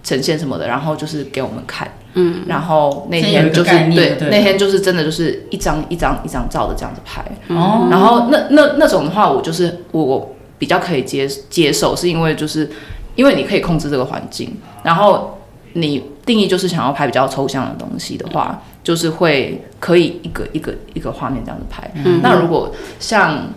[0.04, 1.88] 呈现什么的，然后就是给我们看。
[2.16, 7.24] 嗯，然后那天就是对，那天就是真的就是一张一张一张照的这样子拍。
[7.50, 12.68] 哦，然后那那那种的话，我就是我我比较可以接接受，是因为就是
[13.14, 15.38] 因为你可以控制这个环境，然后
[15.74, 21.88] 你定义就是想要拍比较抽象的东西的话，就是会可以一个一个一个画面这样子拍。
[22.04, 23.48] 嗯，那如果像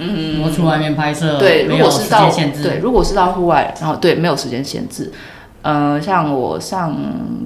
[0.00, 2.30] 嗯，我出外面拍摄，对，如果是到。
[2.62, 5.12] 对，如果是到户外，然后对，没有时间限制。
[5.62, 6.96] 呃，像我上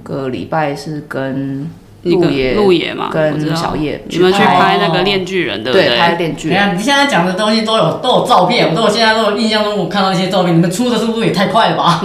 [0.05, 1.69] 个礼拜是跟
[2.05, 5.99] 陆野，陆野嘛，跟小叶，你们去拍那个链巨人，对不对？
[5.99, 6.77] 拍炼巨人。
[6.77, 12.01] 你现在讲的东西都有都有照片，我都我现在都有印象中，我看到一些照片，你们出的速度也太快了吧？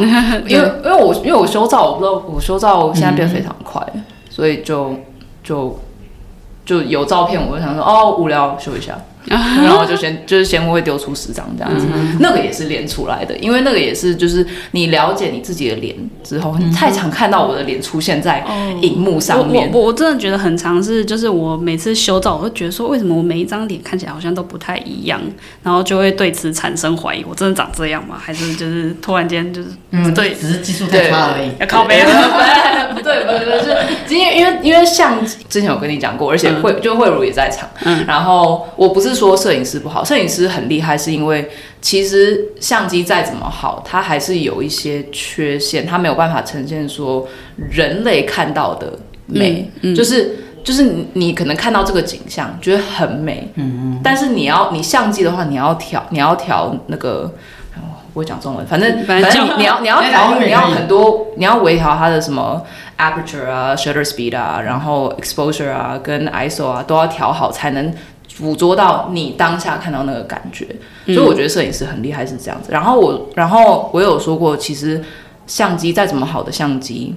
[0.48, 3.86] 因为因为我因为我修照，我不知道我修照现在变得非常快，
[4.32, 4.96] 所以就
[5.44, 5.80] 就
[6.66, 8.98] 就有照片，我就想说哦，无聊修一下。
[9.28, 11.86] 然后就先就是先会丢出十张这样子，
[12.20, 18.44] 那个也是练出来的，因为那个也是就是你了解你自己的脸之后，你太常看到我的脸出现在
[18.82, 19.70] 荧幕上面。
[19.74, 25.22] 我我我真的觉得很常是，就是我每次修照，我会觉得说，为什么我每一张脸看起来好像都不太一样，
[25.62, 28.16] 然后就会对此产生怀疑，我真的长这样吗？
[28.20, 31.52] 还是就是突然间就是嗯，对，只是技术太差而已。
[31.60, 39.09] 要靠背了，不对不对不对，是因为因为因为像之前有跟你讲过，而且慧就慧茹也在场，嗯，然后我不是。
[39.14, 41.50] 说摄影师不好，摄影师很厉害，是因为
[41.82, 47.28] 其实相机再怎么好，它还是有一些缺陷，它没有办法呈现说
[47.70, 57.32] 人类看到的美，嗯就是就是你你可能看到这个景象觉得很美，嗯嗯，但是你要你相机的话，你要调你要调那个，
[58.14, 62.62] 我会讲中文，反正反正你要你要调你要很多，你要微调它的什么
[62.98, 67.94] aperture 啊、shutter speed 啊，然后 exposure 啊跟 ISO 啊都要调好，才能
[68.40, 70.66] 捕捉到你当下看到那个感觉。
[71.06, 72.72] 所以我觉得摄影师很厉害是这样子。
[72.72, 75.02] 然后我然后我有说过，其实
[75.46, 77.16] 相机再怎么好的相机，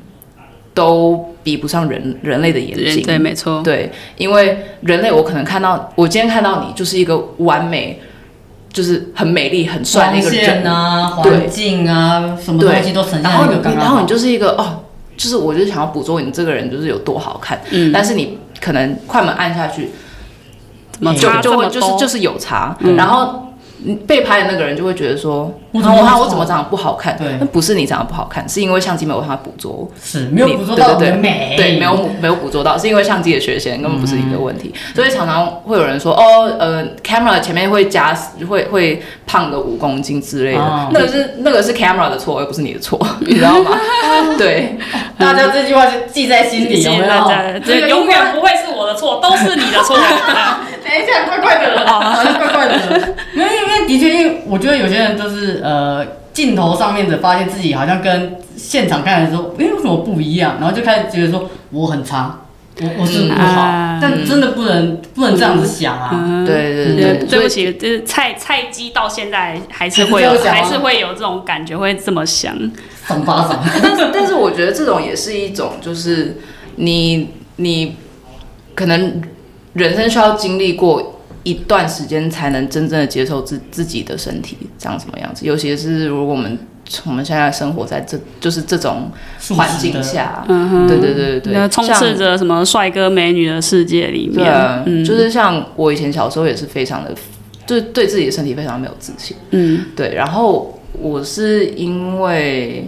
[0.74, 3.02] 都比不上人人类的眼睛。
[3.04, 8.00] 对，没错，对，因为人类我可能看到，我今天看到你就是一个完美，
[8.72, 13.76] 就是很美丽、很帅的光一个人线啊，环境啊，什么东西都呈现然后你刚刚。
[13.76, 14.82] 然后你就是一个哦，
[15.16, 19.90] 就是我就想要捕捉你这个人就是有多好看，嗯，但是你可能快门按下去怎
[21.04, 21.96] 么就差就会就是？
[21.98, 23.48] 就是有差，嗯然后。
[23.84, 27.16] 你被拍的那个人就会觉得说，我怎么会啊我怎么长得不好看？
[27.18, 34.72] 对那不是你长得不好看，是因为相机没有办法捕捉是没有捕捉到美，对，没有没有捕捉到，是因为相机的缺陷，根本不是一个问嗯题。
[34.94, 38.16] 所以常常会有人说，哦，呃，camera 前面会加
[38.48, 43.72] 会会胖个五公斤之类的，哦那个是那个是 camera 的错，而不是你的错， 你知道吗？
[44.38, 44.78] 对，
[45.18, 47.08] 大家这句话就记在心里，有没有？
[47.08, 48.48] 大家这永远不会
[48.92, 49.96] 的错，都是你的错。
[50.84, 53.08] 等一下，怪怪的了，好像怪怪的了。
[53.34, 60.56] 因为因为的确，因为我觉得有些人就是呃镜头上面的发现自己好像跟现场看的时候，哎、为什么不一样？
[60.60, 62.40] 然后就开始觉得说我很差，
[62.80, 66.10] 我我是不好，啊但真的不能不能这样子想啊。
[66.12, 72.54] 嗯对对对对，不起，就是菜菜鸡到现在还是会有还是会有这种感觉，会这么想。
[73.06, 76.38] 赏巴掌，但是但是我觉得这种也是一种，就是
[76.76, 77.96] 你你
[78.74, 79.20] 可能
[79.74, 85.44] 人生需要经历过一段时间，才能真正的接受自自己的身体长什么样子。
[85.44, 86.58] 尤其是如果我们
[87.06, 89.10] 我们现在生活在这就是这种
[89.56, 97.14] 环境下，嗯哼，对对对对充斥着什么帅哥美女的世界里面，啊，嗯，就是像我以前小时候也是非常的，
[97.66, 99.36] 就是对自己的身体非常没有自信。
[99.50, 102.86] 嗯对，然后我是因为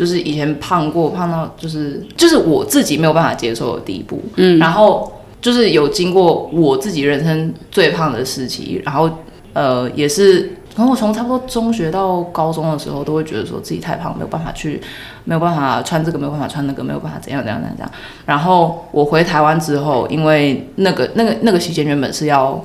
[0.00, 9.10] 就是以前胖过，胖到就是就是我自己没有办法接受的地步，嗯，然后就是有经过我自己人生最胖的时期，然后
[9.52, 10.56] 呃也是。
[10.76, 14.80] 然后我从差不多中学到高中的时候，都会觉得说自己太胖，没有办法去，
[15.24, 17.92] 没有办法穿这个，没有办法穿那个，没有办法怎样怎样怎样怎样。
[18.24, 22.64] 然后我回台湾之后，因为那个那个那个期间原本是要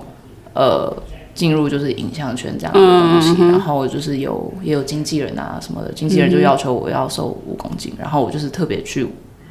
[0.53, 0.95] 呃
[1.35, 9.05] 进入就是影像圈这样的东西，嗯然后就是有也有经纪人啊什么的，经纪人就要求我要瘦五公斤，然后我就是特别去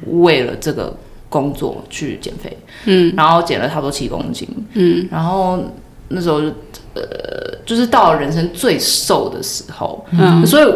[0.07, 0.91] 为了这个
[1.29, 3.13] 工作去减肥，嗯。
[3.15, 5.07] 然后减了差不多七公斤，嗯。
[5.11, 5.59] 然后
[6.07, 6.47] 那时候就
[6.95, 10.43] 呃就是到了人生最瘦的时候，嗯。
[10.43, 10.67] 所以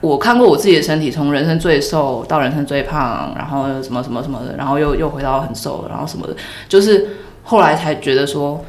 [0.00, 6.36] 我看过我自己的身体从人生最瘦到人生最胖，然后什么什么什么的，然后又又回到很瘦，然后什么的，
[6.68, 7.08] 就是
[7.42, 8.64] 后来才觉得说。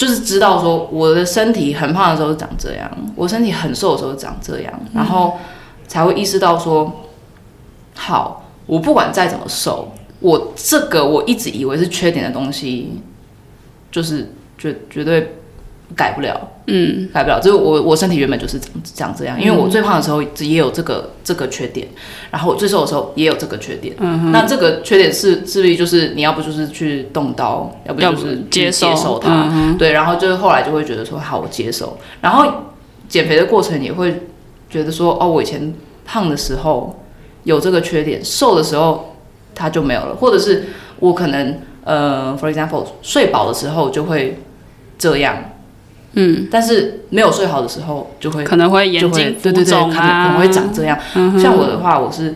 [0.00, 5.38] 就是知道说我的身体很胖的时候长这样，我身体很瘦的时候长这样，然后
[5.86, 6.90] 才会意识到说，
[7.94, 13.02] 好，我不管再怎么瘦，我这个我一直以为是缺点的东西，
[13.92, 15.36] 就是绝绝对
[15.96, 17.40] 改不了，嗯改不了。
[17.40, 21.88] 就是我我身体原本就是长长这样，因为我最胖的时候也有这个这个缺点，
[22.30, 23.94] 然后我最瘦的时候也有这个缺点。
[23.98, 29.48] 嗯那这个缺点是势必就是你要不就是去动刀，要不就是接受接受它。
[29.50, 31.98] 嗯对，然后就是后来就会觉得说好，我接受。
[32.20, 32.50] 然后
[33.08, 34.26] 减肥的过程也会
[34.68, 35.74] 觉得说，哦，我以前
[36.04, 37.02] 胖的时候
[37.42, 39.16] 有这个缺点，瘦的时候
[39.54, 40.66] 它就没有了，或者是
[41.00, 44.38] 我可能呃，for example，睡饱的时候就会
[44.98, 45.49] 这样，
[46.14, 50.98] 嗯，但是没有睡好的时候就会可能会眼睛对对对，可能可啊，能会长这样。
[51.14, 52.34] 嗯像我的话，我是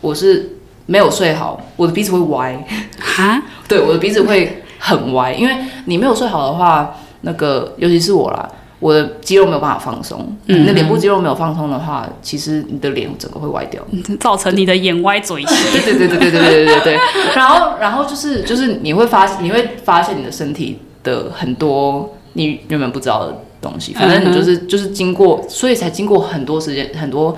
[0.00, 2.66] 我是没有睡好，我的鼻子会歪。
[3.00, 5.54] 哈， 对，我的鼻子会很歪，因为
[5.86, 8.48] 你没有睡好的话，那个尤其是我啦，
[8.80, 10.36] 我的肌肉没有办法放松。
[10.46, 13.80] 嗯你的脸部肌肉没有放松的话，其实你的脸整个会歪掉。
[14.18, 15.70] 造成你的眼歪嘴斜。
[15.80, 16.98] 对对对对对对对对对。
[17.36, 27.36] 然后然后就是就是你会发你会发现你的身体的很多你原本不知道的东西，反正你就是就是经过，所以才经过很多时间很多。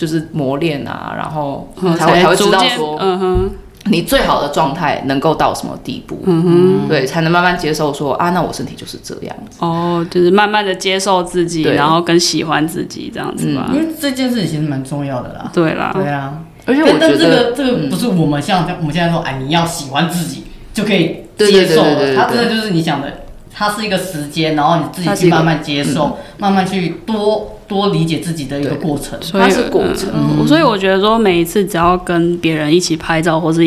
[0.00, 3.50] 就是磨练啊，然后嗯才会才会知道说，嗯哼，
[3.90, 9.58] 你最好的状态能够到什么地步，嗯哼对，才能慢慢接受说啊，那我身体就是这样子。
[9.60, 13.70] 哦，就是慢慢的接受自己，然后跟喜欢自己这样子吧。
[13.74, 15.50] 因为这件事情其实蛮重要的啦。
[15.52, 21.94] 对啦，对啊，而且我觉得这，个这个不是我们像我们现在说，哎，你要喜欢自己就可以接受了。
[21.94, 23.24] 对对对对它真的就是你想的，
[23.60, 29.20] 它是一个时间，然后你自己去慢慢接受，慢慢去多多理解自己的一个过程。
[29.20, 30.08] 所以它是过程。
[30.14, 33.60] 嗯所以我觉得说，每一次只要跟别人一起拍照，或是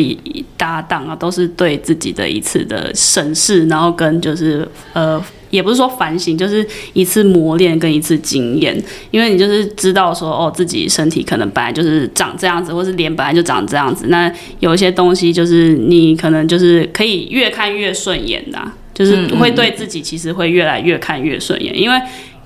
[0.56, 8.76] 搭档啊，都是对自己的一次的审视，然后跟就是呃也不是说反省，就是一次磨练跟一次经验，
[9.12, 18.60] 因为你就是知道说哦，自己身体可能本来就是长这样子，或是脸本来就长这样子，那有一些东西就是你可能就是可以越看越顺眼的，
[18.94, 22.00] 就是会对自己其实会越来越看越顺眼，因为。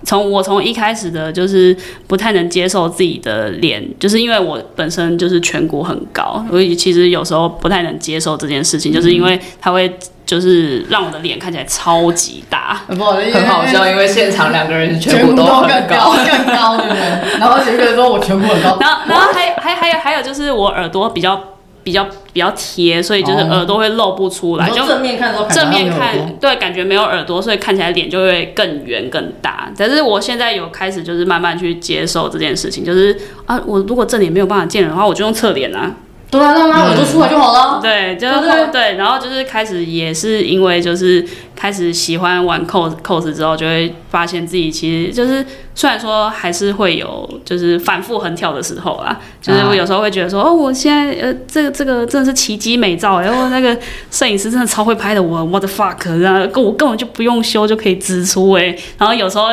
[0.05, 1.77] 从我从一开始的就是
[2.07, 9.93] 不太能接受自己的脸，就是因为我本身就是颧骨很高，所以其实有时候不太能接受这件事情，就是因为它会
[10.25, 21.43] 就是让我的脸看起来超级大，不好 很好笑，因为现场两个人颧骨都更高更高的人，然后有个人说我颧骨很高，然后然后还还还有还有就是我耳朵比较。
[21.89, 24.69] 比较比较贴，所以就是耳朵会露不出来。
[24.69, 29.73] 就正面看都正面看，对，感觉没有耳朵，所以看起来脸就会更圆更大。
[29.75, 33.17] 但是我现在有开始就是慢慢去接受这件事情，就是
[33.47, 35.91] 啊，我如果正脸没有办法见人的话，我就用侧脸啊。
[36.31, 37.81] 对啊，让他耳朵出来就好了。
[37.81, 41.25] 对，就是对，然后就是开始也是因为就是
[41.57, 53.75] 开始喜欢玩 cos cos 之后，就会发现自己其实就是虽然说还是会有就是反复横跳的时候啦，就是我有时候会觉得说哦，我现在呃这个这个真的是奇迹美照，然后那个
[54.11, 59.47] 摄影师真的超会拍的，我 what the fuck，然后跟我根本就不用修就可以直出哎，然后有时候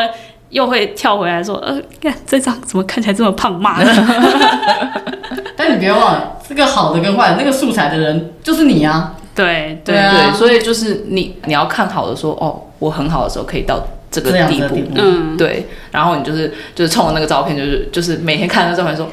[0.49, 3.91] 又会跳回来说呃，看这张怎么看起来这么胖妈的。
[5.57, 9.15] 但你别忘了，这个好的跟坏的，那个素材的人就是你啊。
[9.33, 15.67] 对对对，所以就是你你要看好的说，哦，我很好的时候可以到这个地步，嗯，对。
[15.91, 19.05] 然后你就是就是冲着那个照片，就是就是每天看那照片说，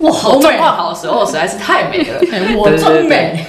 [0.00, 0.42] 哇，好美。
[0.58, 2.20] 状好的时候实在是太美了，
[2.58, 3.42] 我真美。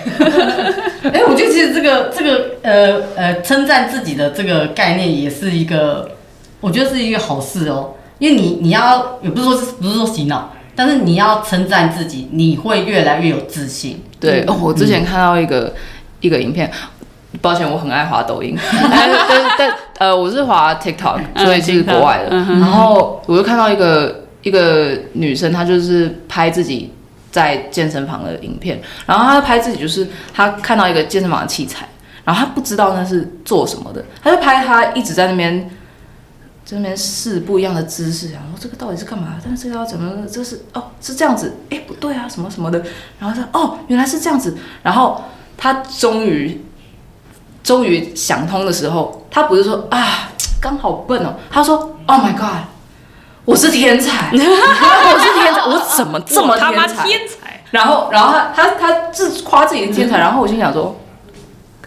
[1.11, 6.11] 哎，我觉得其实这个这个呃呃称赞自己的这个概念也是一个，
[6.61, 7.89] 我觉得是一个好事哦，
[8.19, 10.53] 因为你你要也不是说不是说洗脑。
[10.73, 14.01] 但是你要称赞自己，你会越来越有自信。
[14.21, 15.71] 对哦，我之前看到一个
[16.21, 16.71] 一个影片，
[17.41, 18.57] 抱歉，我很爱滑抖音，
[18.89, 22.35] 但但但呃，我是滑 TikTok，所以是国外的。
[22.35, 26.93] 然后我就看到一个一个女生，她就是拍自己
[27.29, 31.85] 在健身房的影片，然后她拍自己就是她看到一个健身房的器材，
[32.23, 35.69] 然后她不知道那是做什么的，她就拍她一直在那边。
[36.71, 39.35] 这边试不一样的姿势，然后这个到底是干嘛？
[39.43, 40.25] 但是这个要怎么？
[40.25, 42.81] 这是哦，是这样子，哎，不对啊，什么什么的。
[43.19, 44.57] 然后他哦，原来是这样子。
[44.81, 45.21] 然后
[45.57, 46.63] 他终于
[47.61, 50.29] 终于想通的时候，他不是说啊，
[50.61, 52.63] 刚好笨哦，他说，Oh my God，
[53.43, 57.03] 我是天才， 我是天才，我怎么这么天才？
[57.05, 57.61] 天才。
[57.71, 60.95] 然后，然后他他他自夸自己的天才，然后我心想说。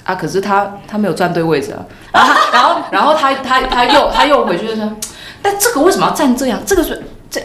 [0.04, 0.14] 啊！
[0.14, 1.80] 可是他他没有站对位置啊，
[2.12, 4.92] 然后 然后然后他他他又他又回去就说，
[5.40, 6.60] 但这个为什么要站这样？
[6.66, 7.40] 这个是这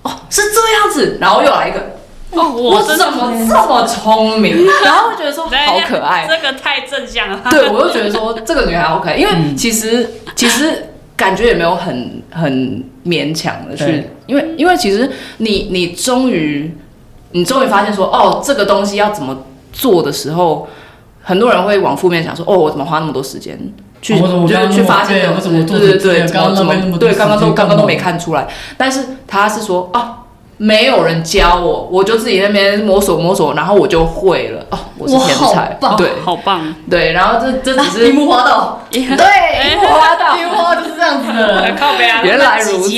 [0.00, 1.96] 哦是这样子，然后又来一个
[2.30, 4.66] 哦，我怎么这么聪明？
[4.82, 7.40] 然后觉得说好可爱，这个太正向了。
[7.50, 16.74] 对，我又觉得说这个女孩好可爱，因为其实其实感觉也没有很很勉强的去，因为因为其实你你终于
[17.32, 20.66] 你终于发现说哦，这个东西要怎么做的时候。
[21.22, 23.58] 很多人会往负面想，说哦，我怎么花那么多时间
[24.02, 25.32] 去，就是去发现，
[25.66, 28.48] 对对对，怎么怎么对，刚刚都刚刚都没看出来。
[28.76, 30.16] 但是他是说啊，
[30.56, 34.64] 没有人教我，我就自己那边摸索摸索，然后我就会了。
[34.70, 37.12] 哦，我是天才，对，好棒，对。
[37.12, 39.00] 然后这这只是樱木花道， 对，
[39.72, 42.90] 樱木花道，樱木花就是这样子的， 靠背啊，原来如此。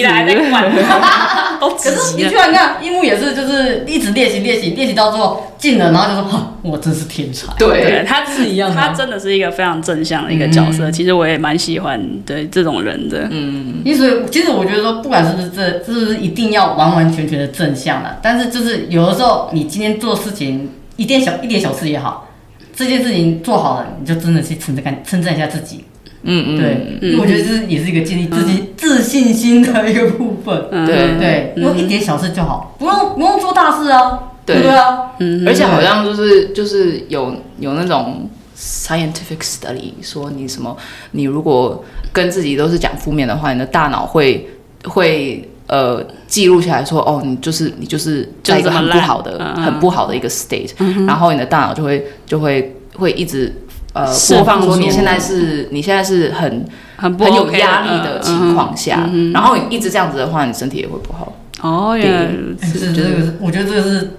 [1.71, 7.53] 可是你居然看樱木也是，就是一直练习练习练习到最后进了，然后就说哈，我真是天才。
[7.59, 10.91] 对，他是一样，他真的是一个非常正向的一个角色。
[10.91, 13.29] 其实我也蛮喜欢对这种人的。
[13.31, 22.29] 嗯，因为其实我觉得说，不管是不是这，是不是一定要完完全全的正向的，但是就是有的时候你今天做事情一点小一点小事也好，
[22.75, 25.85] 这件事情做好了，你就真的去称赞称赞一下自己。
[26.25, 30.69] 嗯嗯，对，因为我觉得这也是一个建立自己自信心的一个部分。
[30.87, 31.19] 对。
[31.19, 34.19] 对，用一点小事就好，不用不用做大事啊。
[34.45, 34.61] 对。
[34.61, 40.77] 对啊，嗯，而且好像就是就是有有那种 scientific study 说你什么，
[41.13, 41.83] 你如果
[42.13, 44.49] 跟自己都是讲负面的话，你的大脑会
[44.85, 50.73] 会呃记录下来说，哦，你就是你就是在一个很不好的很不好的一个 state，
[51.07, 53.53] 然后你的大脑就会就会会一直。
[53.95, 56.65] 呃，播放说你现在是，你现在是很
[57.03, 61.33] 很很有压力的情况下，然后你一直这样子的话，你身体也会不好。
[61.61, 64.11] 哦，原来如此，这个是我觉得这个是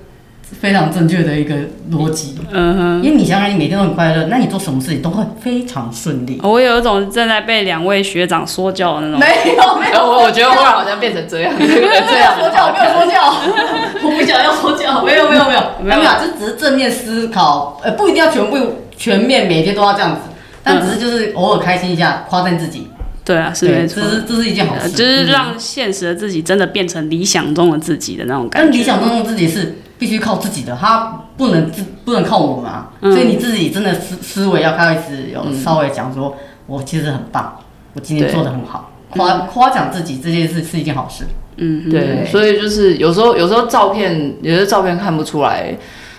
[0.60, 1.56] 非常正确的一个
[1.92, 2.36] 逻辑。
[2.52, 6.42] 嗯哼，因为你想想，你每天都很快乐，那你做什么事情都会非常顺利。
[6.44, 9.20] 我有一种正在被两位学长说教的那种。
[9.22, 13.34] 没有没有，我 我觉得忽然好像变成这样，这样说教，没有说教，
[14.04, 15.62] 我不想要说教，没有没有没有。
[15.82, 18.58] 没有，这只是正面思考，呃，不一定要全部。
[18.96, 20.22] 全面每天都要这样子，
[20.64, 22.88] 但只是就是偶尔开心一下，夸赞自己。
[23.26, 28.70] 对啊，是没错，这是这是一件好事，就是让现实的自己真的变成理想中的自己的那种感觉。
[28.70, 32.92] 但理想中的自己是必须靠自己的，他不能自不能靠我们啊。
[33.02, 36.36] 所以你自己真的思思维要开始有稍微讲说，
[36.68, 37.58] 我其实很棒，
[37.94, 41.24] 我今天做的很好，夸夸奖自己这件事是一件好事。
[41.56, 42.26] 嗯，对。
[42.26, 45.74] 所以就是有时候有时候照片有些照片看不出来，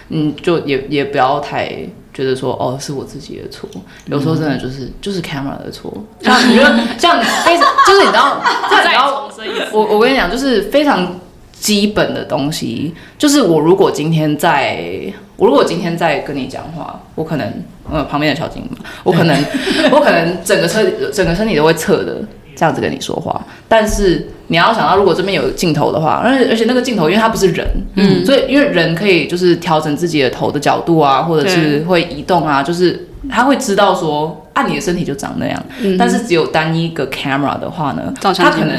[0.08, 1.70] 嗯，就也也不要太。
[2.14, 3.68] 觉得说哦是我自己的错，
[4.06, 5.92] 有时候真的就是就是 camera 的错。
[6.22, 8.40] 像 你觉得像非常 就是你知道，
[8.70, 9.28] 你知道
[9.72, 11.18] 我我跟你讲就是非常
[11.52, 17.52] 基本的东西，就是我如果今天在我如果今天在跟你讲话，我可能
[17.90, 18.62] 呃旁边的小金，
[19.02, 19.36] 我可能
[19.90, 22.16] 我可能整个身整个身体都会侧的。
[22.56, 35.60] 这样子跟你说话，但是你要想到，如果这边有镜头的话，而且而且那个镜头，因为它不是人，嗯，所以因为人可以就是调整自己的头的角度啊，或者是会移动啊，就是他会知道说，啊，你的身体就长那样。
[35.98, 38.78] 但是只有单一个 camera 的话呢，他可能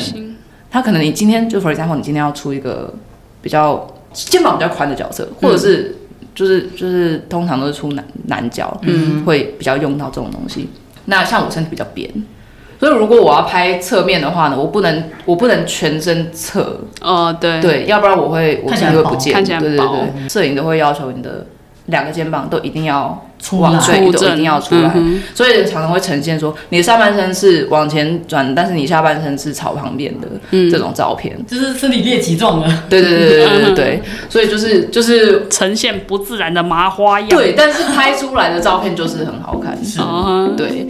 [0.71, 2.93] 他可能你今天就 for example，你今天要出一个
[3.41, 5.95] 比较肩膀比较宽的角色，或者是
[6.34, 10.69] 就是就是通常都是出男男角，嗯，会比较用到这种东西。
[11.05, 12.09] 那像我身体比较扁。
[12.86, 16.81] 所以如果我要拍侧面的话呢，我不能我不能全身侧。
[17.01, 17.59] 哦，对。
[17.59, 21.47] 对，要不然我会我就会不见，对对对，摄影都会要求你的
[21.88, 24.93] 两个肩膀都一定要出来，对，都一定要出来，
[25.33, 30.27] 所以常常会呈现说你的上半身是往前转，但是你下半身是朝旁边的
[30.69, 39.99] 这种照片，就是身体猎奇状的，对对对对对对对，所以就是就是呈现不自然的麻花样，对，但是拍出来的照片就是很好看，是，
[40.55, 40.86] 对。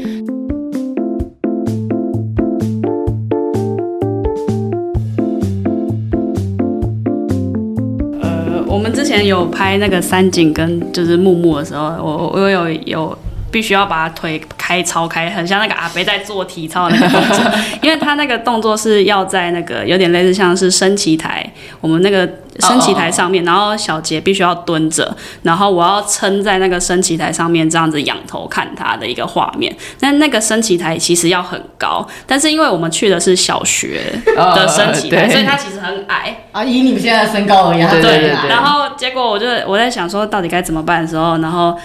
[9.06, 13.16] 之前有拍那个三井跟就是木木的时候，我我有有
[13.52, 17.46] 必须要把腿开超开，很像那个阿飞在做体操那个动作，
[17.84, 21.48] 因为他那个动作是要在那个有点类似像是升旗台，
[21.80, 22.28] 我们那个。
[22.60, 29.76] 升旗台上面，然后小杰必须要蹲着，然后我要撑在那个升旗台上面，这样子仰头看他的一个画面。
[30.00, 34.02] 但那个升旗台其实要很高，但是因为我们去的是小学
[34.36, 36.64] 的升旗台， 所以它其实很矮啊。
[36.64, 38.30] 以你们现在的身高而言，对。
[38.48, 41.78] 然后结果我就我在想说，到底该怎么办的时候，然后。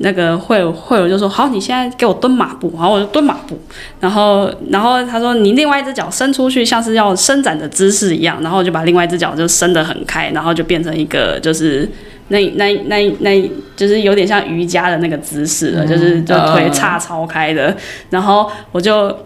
[0.00, 3.58] 那个会会友就说好，你现在给我蹲马步，然后我就蹲马步，
[4.00, 11.88] 然后然后他说你另外一只脚伸出去，像是要伸展的姿势一样，然后就把另外一只脚就伸得很开，然后就变成一个就是
[12.28, 17.76] 那那那那就是有点像瑜伽的那个姿势了，就是就腿叉超开的，
[18.10, 19.16] 然后我就。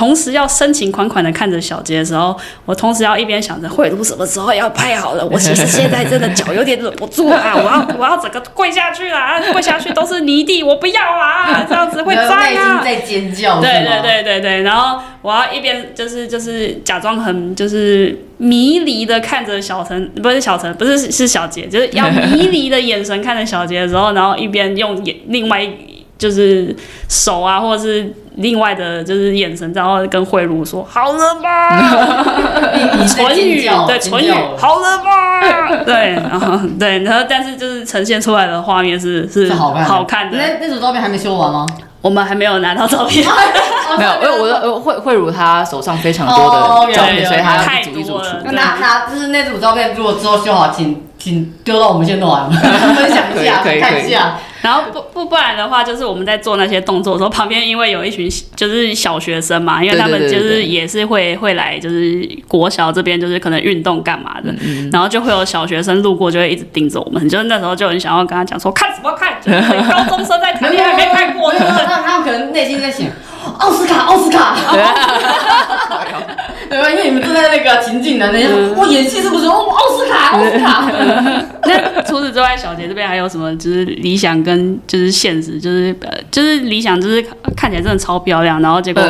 [0.00, 2.34] 同时要深情款款的看着小杰的时候，
[2.64, 5.26] 我同时要一边想着慧茹什么时候要拍好了。
[5.26, 9.18] 我其实现在真的脚有点忍不住啊， 我要我要整个跪下去了，
[9.52, 12.80] 跪下去都是泥地，我不要啊，这样子会脏啊。
[12.82, 14.62] 在尖叫，对对对对对。
[14.62, 25.62] 然后我要一边就是就是假装很就是迷离的看着小陈，不是小陈，不是是小杰，就是要迷离的眼神看着小杰的时候，然后一边用眼另外
[26.20, 26.76] 就是
[27.08, 28.14] 手啊，或者是。
[28.36, 31.68] 另外的就是眼神，然后跟慧茹说：“好了吧？”
[33.06, 35.82] 唇语对唇语，好了吧？
[35.84, 40.38] 对，然后对，然后但是就是呈现出来的画面是是好看好看的。
[40.38, 41.66] 那那组照片还没修完吗？
[42.00, 43.26] 我们还没有拿到照片，
[43.98, 48.24] 没有，因为我的慧慧茹她手上非常多的照片，所以她太组一组出。
[48.52, 54.38] 拿拿就是那组照片，如果之后修好，请请丢到我们线团分享一下，看一下。
[54.62, 64.54] 然后不不不然的话，就是我们在做那些动作的时候，旁边因为有一群就是小学生嘛，因为他们就是也是会会来，就是国小这边就是可能运动干嘛的，
[64.92, 69.58] 然后就会有小学生路过，就会一直盯着我们，就是那时候就很想要跟他讲说看什么看，就是
[69.90, 73.06] 高中生在谈恋爱没看过，他他们可能内心在想
[73.58, 74.56] 奥斯卡奥斯卡。
[76.70, 76.88] 对吧？
[76.88, 79.46] 因为你们正在那个情景的那种，我演戏是不是？
[79.46, 80.19] 哦，奥斯卡，奥斯卡。
[80.32, 83.54] 那除此之外，小杰这边还有什么？
[83.56, 87.24] 就是理想跟就是现实，就是呃，就是理想就是
[87.56, 89.02] 看起来真的超漂亮，然后结果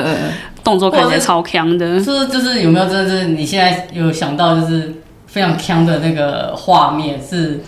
[0.62, 1.98] 动作看起来超强的。
[2.02, 4.94] 是就是有没有真的是你现在有想到就是
[5.26, 7.60] 非常强的那个画面是？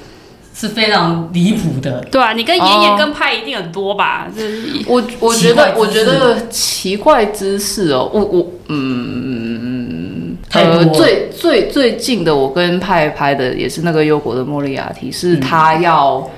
[0.54, 4.28] 是非常离谱的，对啊，你跟妍妍跟派一定很多吧？
[4.36, 10.21] 就是我我觉得我觉得奇怪姿势哦，我我嗯
[10.52, 16.30] 呃最最最近的我跟派拍的也是那个优国的莫利亚提，是他要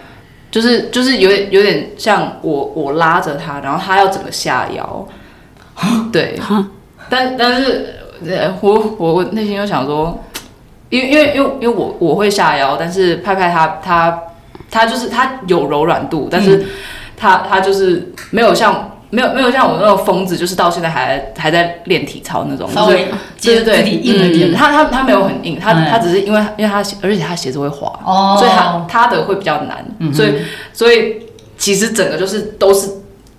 [0.51, 5.07] 就是就是有点有点像我我拉着他，然后他要整个下腰，
[6.13, 6.39] 对，
[7.09, 7.95] 但但是
[8.61, 10.23] 我我我内心又想说。
[10.91, 14.17] 因为因为因为因为我我会下腰，但是派派他他
[14.71, 16.65] 他就是他有柔软度，但是
[17.17, 23.07] 他他就是没有像没有没有像我那种疯子，就是到现在还还在练体操那种，稍微
[23.41, 24.53] 对对对，硬了点。
[24.53, 30.35] 他他他没有很硬，他他只是因为因为他而且他鞋子会滑，哦，所以他他的会比较难，所以
[30.73, 31.23] 所以
[31.57, 32.91] 其实整个就是都是。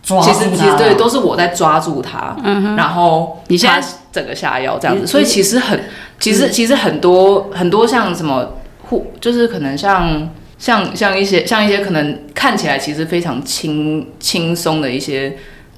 [0.08, 5.84] 其实其实对，都是我在抓住他，嗯然后你现在整个下腰这样子，所以其实很，
[6.20, 8.50] 其实其实很多很多像什么
[8.84, 15.36] 护，就是可能像像像一些像一些可能看起来其实非常轻轻松的一些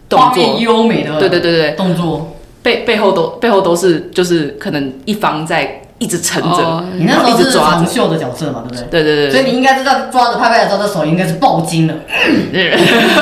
[0.10, 5.82] 动作，优美的，对对对对，动作背背后都背后都是就是可能一方在。
[6.00, 9.02] 一直撑着，你那时候是长袖的角色嘛，对不对？
[9.02, 9.32] 对对对。
[9.32, 11.94] 所以你应该知道，抓着拍拍的时候，这手应该是爆筋了。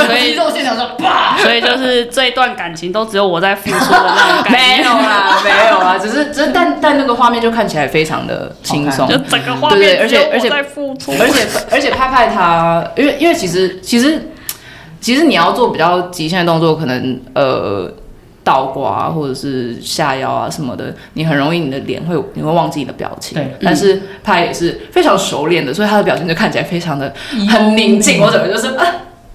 [0.06, 1.38] 所以肌肉线条说啪。
[1.38, 4.52] 所以就是这一段感情都只有我在付出的那种感觉。
[4.60, 9.80] 没有啦，没有啊，只是只是但但那个画面就看起来非常的轻松，就整个画面。
[9.80, 14.22] 对对，而且而且在付出，而且而且拍拍他，因为因为其实其实
[15.06, 17.94] 其实你要做比较极限的动作，可能呃。
[18.44, 23.34] 倒挂或者是下腰啊什么的，你很容易你的脸会你会忘记你的表情。
[23.34, 27.12] 对，但是他也是非常熟练的，所以他的表情就看起来非常的
[27.50, 28.22] 很宁静。
[28.22, 28.86] 我整个就是啊，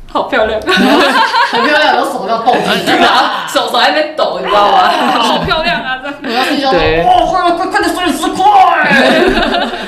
[0.07, 2.55] 好漂亮， 很漂亮，然后手要动，
[3.53, 4.89] 手手还在抖，你知道吗？
[5.19, 5.99] 好漂亮啊！
[6.23, 8.45] 这要心对，快快快点收拾快！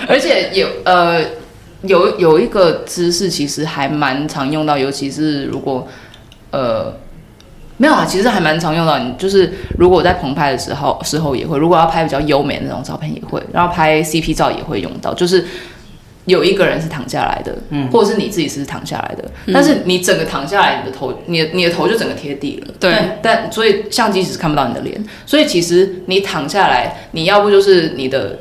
[0.09, 1.21] 而且也呃
[1.83, 5.87] 有有一个姿势其实还蛮常用到，尤其是如果
[6.51, 6.95] 呃。
[7.79, 8.97] 没有啊，其实还蛮常用到。
[8.99, 13.43] 你就是如果我在棚拍的时候，时候也会；如果要拍比较优美的那种照片，也会。
[13.53, 15.45] 然后拍 CP 照也会用到，就是
[16.27, 22.95] 有一个人是躺下来的，嗯，或者是你自己是躺下来的，但是你整个躺下来，你的头，你的你的头就整个贴地了，对。
[23.21, 28.39] 但所以相机只是看不到你的脸，所以其实你躺下来，你要不就是你的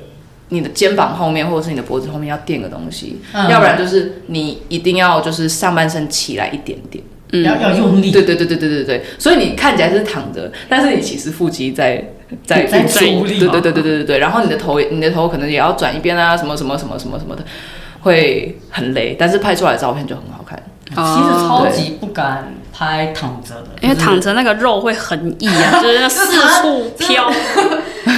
[0.52, 7.04] 你的肩膀后面，或者是你的脖子后面要垫个东西，要不然就是你一定要就是上半身起来一点点。
[7.46, 12.12] 要要用力，对对对对对对对，所以你看起来是躺着，但是你其实腹肌在
[12.46, 17.44] 在在对对对对对对对，然后你的头你的头可能也要转一边啊，什么什么什么什么什么的，
[18.02, 20.62] 会很累，但是拍出来的照片就很好看。
[20.90, 26.26] 其实超级不敢拍躺着的，因为躺着那个肉会很硬啊， 就是四
[26.62, 27.30] 处飘。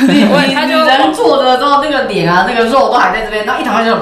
[0.08, 0.24] 你
[0.56, 3.98] 他就人坐着之后，那个脸啊，那个肉都还在这边，然后一躺下就，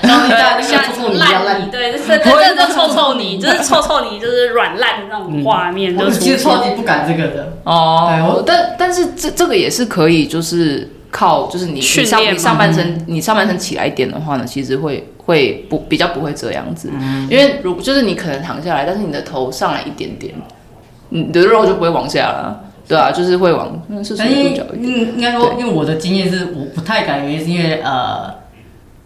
[0.00, 5.94] 然后你在像臭臭泥一样烂，对，就是真正的臭臭泥，就是臭臭泥，就是软烂的那种画面。
[5.98, 15.06] 我其实超级不敢这个的哦，但但是这这个也是可以，就是靠，就是你上你上半身，你上半身起来一点的话呢，其实会。
[15.28, 16.90] 会不比较不会这样子，
[17.28, 20.32] 因为如就是你可能躺下来，但是你的头上来一点点，
[21.10, 22.58] 你的肉就不会往下了，
[22.88, 28.32] 对啊，就是会往是什么角应应该说，因为我的经验是我不太敢，原因是因为呃，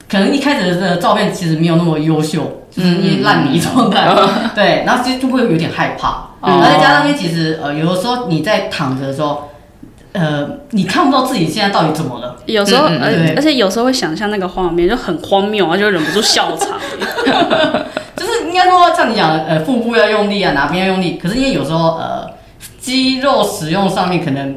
[0.08, 2.94] 可能一开始的照片其实没有那么优秀，就是
[3.24, 4.08] 烂泥状态，
[4.54, 9.48] 对，然后其实就会有点害怕，而且加上因为其实呃，有的时候你在躺着的时候。
[10.12, 12.36] 呃，你看不到自己现在到底怎么了？
[12.44, 16.78] 有时候，而而且有时候会想象那个画面就很荒谬啊，就忍不住笑场。
[18.14, 21.18] 就是应该说像你讲的，呃，腹部要用力啊，哪边要用力？
[21.20, 22.28] 可是因为有时候呃，
[22.78, 24.54] 肌肉使用上面可能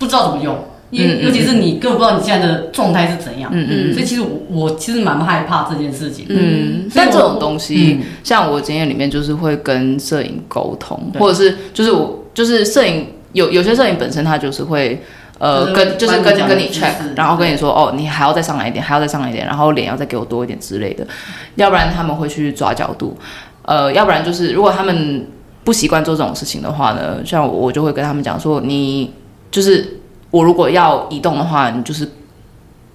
[0.00, 0.58] 不知道怎么用，
[0.90, 3.48] 因尤其是你根本不知道你现在的状态是怎样。
[3.54, 3.92] 嗯嗯。
[3.92, 6.26] 所以其实我我其实蛮害怕这件事情。
[6.28, 6.90] 嗯。
[6.92, 13.06] 但这种东西，像我经验里面就是会跟摄影沟通，或者是就是我就是摄影。
[13.32, 15.02] 有有些摄影本身他就是会，
[15.38, 21.06] 呃，跟就是跟跟你 check，然后跟你说，哦，你还要再上来一点，还要再上来一点，然后脸要再给我多一点之类的，
[21.54, 23.16] 要不然他们会去抓角度，
[23.62, 25.26] 呃，要不然就是如果他们
[25.64, 29.14] 不习惯做这种事情的话呢，像我就会跟他们讲说，你
[29.50, 32.06] 就是我如果要移动的话，你就是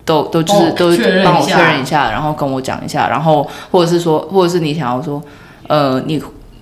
[0.05, 0.89] 都都就是都
[1.23, 5.21] 帮我确认一下，然后跟我讲一下，然后或者是说，或者是你想要说，
[5.67, 6.21] 呃，你。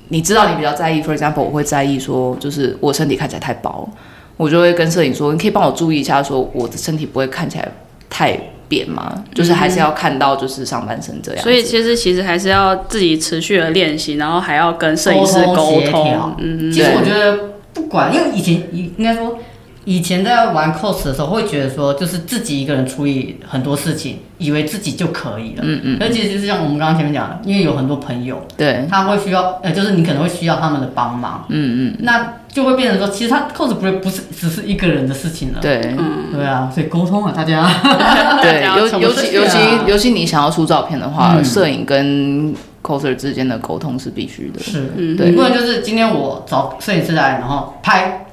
[0.10, 3.90] 你知道你比较在意，for example，我会在意说，就是我身体看起来太薄，
[4.38, 7.68] 我就会跟摄影说，你可以帮我注意一下，说我的身体不会看起来
[8.10, 9.24] 太扁吗？
[9.34, 11.44] 就是还是要看到就是上半身这样。
[11.44, 16.36] 所以其实其实还是要自己持续的练习，然后还要跟摄影师沟通。
[16.40, 17.38] 嗯，其实我觉得
[17.74, 19.38] 不管，因为以前应应该说。
[19.86, 25.62] 以前在玩 cos 的时候，会觉得说，就是自己一个人处理很多事情，以为自己就可以了。
[25.64, 25.98] 嗯嗯。
[26.02, 31.46] 而且就是像我们刚刚前面讲的，因为有很多朋友，对，他会需要，呃，就是你可能会需要他们的帮忙。
[31.50, 31.98] 嗯嗯。
[32.00, 35.60] 那就会变成说，其实他 cos 不是不是只是一个人的事情了。
[35.62, 37.70] 对，嗯，对啊，所以沟通啊，大家。
[38.42, 44.60] 对，尤尤其尤其尤其你想要出照片的话，摄影跟 coser 之间的沟通是必须的。
[44.60, 48.26] 是，嗯，对，不能就是今天我找摄影师来，然后拍，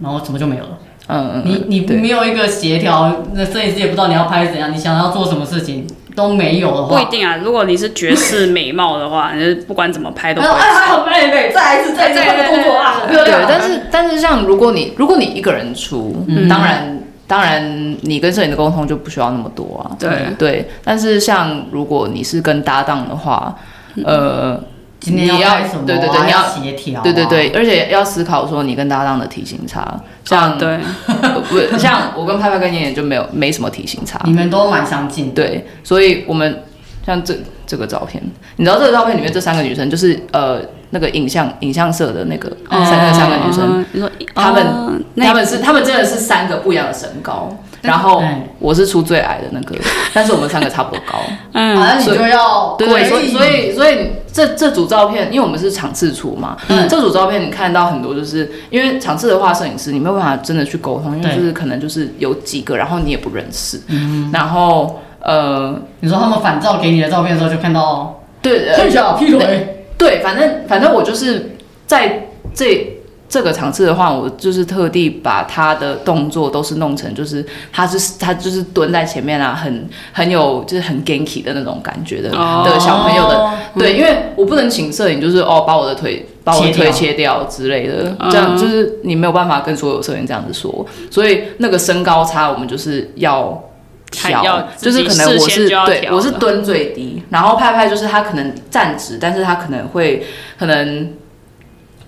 [0.00, 0.77] 然后怎么就没有了。
[1.08, 7.36] 嗯，你你没有一个协调，那摄影师也不知道你要拍怎样，你想要做什么事情，都没有的话，不一定啊。
[7.42, 10.46] 如果你是绝世美貌的话，你不管怎么拍都哎，
[10.86, 16.14] 好美美，再来一次，再一次换个动作啊，好漂对。，但是但是像如果你如果你一个人出，
[16.48, 19.96] 当然当然你跟摄影的沟通就不需要那么多啊。
[19.98, 23.56] 对对，但是像如果你是跟搭档的话，
[24.04, 24.60] 呃，
[25.00, 25.86] 今天你要拍什么啊？
[25.86, 30.78] 对对对你要要协调啊，对对对，而且要思考说你跟搭档的体型差，像、啊对，
[31.70, 35.42] 不像我跟拍拍跟妍妍就没有没什么体型差，你们都蛮相近的。
[35.42, 36.62] 对，所以我们
[37.06, 37.34] 像这
[37.66, 38.22] 这个照片，
[38.56, 49.76] 你知道这个照片里面这三个女生就是呃那个影像影像社的那个哦三个三个女生，嗯，你说她们哦那他们是她们真的是三个不一样的身高，然后哎我是出最矮的那个，
[50.12, 51.18] 但是我们三个差不多高。
[51.18, 56.88] 好嗯像你就要对对，所以所以所以这这组照片，因为我们是场次出嘛，嗯。
[56.88, 64.30] 这组照片你看到很多，就是因为场次的话，摄影师你没有办法真的去沟通，因为就是可能就是有几个，然后你也不认识，嗯。
[64.32, 71.56] 然后呃，你说他们反照给你的照片的时候，就看到对，呃看一下劈腿，对，反正反正我就是
[71.86, 72.97] 在这
[73.28, 82.62] 这个场次的话，我就是特地把他的动作都是弄成，就是他就是他就是蹲在前面啊，很很有就是很 ganky 的那种感觉的、哦。
[82.64, 88.30] 的小朋友的，对，因为我不能请摄影，就是哦把我的腿把我的腿切掉之类的，嗯。
[88.30, 93.62] 这样就是你没有办法跟所有摄影这样子说，所以那个身高差我们就是要。
[94.10, 100.26] 调就是可能我是对我是蹲最低，然后拍拍就是他可能站直，但是他可能会
[100.58, 101.10] 可能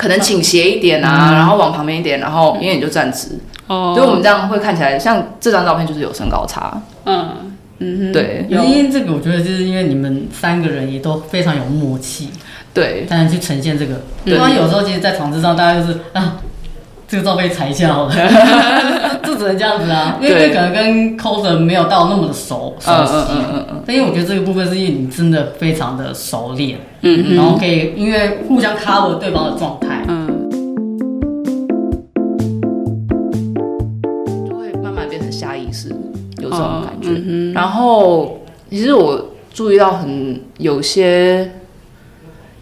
[0.00, 7.28] 可能倾斜一点啊，然后往旁边一点，然后因为你就站直，哦，所以我们这样会看起来像这张照片就是有身高差，嗯。
[7.82, 8.46] 嗯对。
[8.48, 12.30] 因为这个我觉得就是因为你们三个人也都非常有默契，
[12.72, 13.04] 对。
[13.06, 14.00] 才能去呈现这个。
[14.24, 14.38] 对。
[14.38, 16.38] 不然有时候其实，在场子上大家就是啊，
[17.10, 18.14] 这个照被裁一下好了，
[19.26, 23.12] 就只能这样子啊，因为可能跟 coser 没有到那么的熟熟悉。
[23.14, 23.66] 嗯嗯嗯嗯。
[23.70, 30.28] 嗯，但因为我觉得这个部分是因为你真的非常的熟练，嗯然后可以因为互相 cover 对方的状态，嗯。
[34.48, 35.88] 就会慢慢变成下意识，
[36.38, 37.08] 有这种感觉。
[37.26, 38.38] 嗯然后
[38.70, 39.20] 其实我
[39.52, 41.50] 注意到很有些，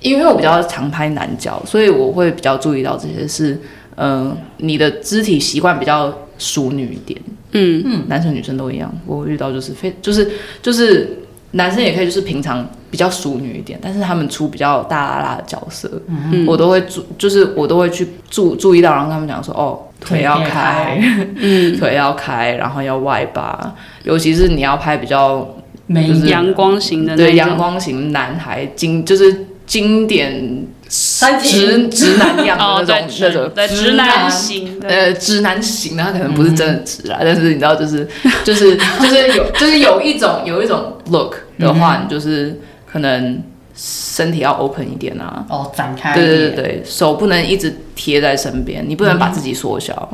[0.00, 3.60] 因为我比较常拍男角，所以我会比较注意到这些是，
[3.98, 7.20] 嗯、你的肢体习惯比较淑女一点。
[7.52, 7.82] 嗯。
[7.84, 10.30] 嗯，男生女生都一样，我遇到就是非就是
[10.62, 11.18] 就是
[11.52, 16.46] 男生也可以就是平常比较淑女一点，但是他们出比较大拉拉的角色，嗯。
[16.46, 21.00] 我都会注就是我都会去注注意到，然后他们讲说哦腿要开，
[21.36, 23.74] 嗯，腿要开，然后要外八，
[24.04, 34.30] 尤其是你要拍比较美就是阳光型的对阳光型男孩经就是经典三直直男样的那种那种对直男。
[34.30, 38.08] 型的，呃，直男型的，他可能不是真的直啊，但是你知道，就是
[38.44, 42.58] 就是就是有就是有一种有一种 look 的话，你就是
[42.90, 43.42] 可能
[43.74, 50.08] 身体要 open 一点啊，哦展开对，对对对，手不能一直贴在身边，你不能把自己缩小，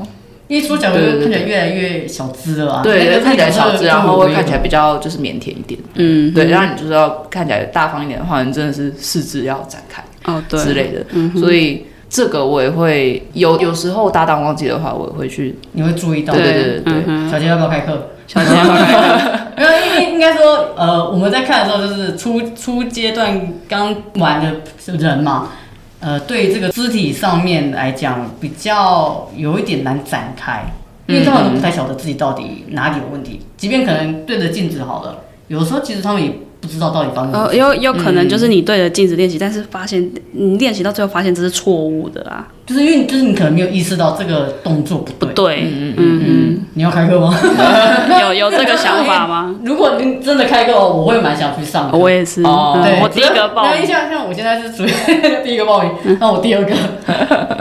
[0.49, 11.05] 因为缩小会对对对看起来越来越小资了啊，对，那个看起来小资，然后会看起来比比较就是腼腆一点，嗯，对，然后你就是要看起来大方一点的话，你真的是四肢要展开哦对之类的，
[11.39, 11.87] 所以。
[12.07, 15.59] 这个我也会有，有时候搭档忘记的话，我也会去。
[15.73, 16.33] 你会注意到。
[16.33, 18.11] 对对对对对，嗯小杰要不要开课？
[18.29, 24.61] 小杰要不要开课 没有，因为应该说，呃，我们在看的时候，就是初初阶段刚玩的
[24.97, 25.49] 人嘛，
[25.99, 30.73] 呃，对于这个肢体上面来讲，比较有一点难展开，
[31.09, 33.41] 因为他们都不太晓得自己到底哪里有问题。
[33.57, 35.17] 即便可能对着镜子好了，
[35.49, 36.31] 有的时候其实他们也
[36.65, 45.35] 不知道到底发生什么呃，有有可能就是你对着镜子练习，但是发现你练习到最后发现这是错误的啊，就是因为就是你可能没有意识到这个动作不对。
[45.35, 47.37] 对，嗯嗯嗯，你要开课吗？
[47.39, 49.55] 嗯，有有 这个想法吗？
[49.65, 51.99] 如果您真的开课，我会蛮想去上的。
[51.99, 52.81] 我也是，哦。
[52.83, 54.91] 对，嗯我第一个报没有印象，像我现在是属于
[55.45, 55.91] 第一个报名，
[56.21, 56.75] 那我第二个。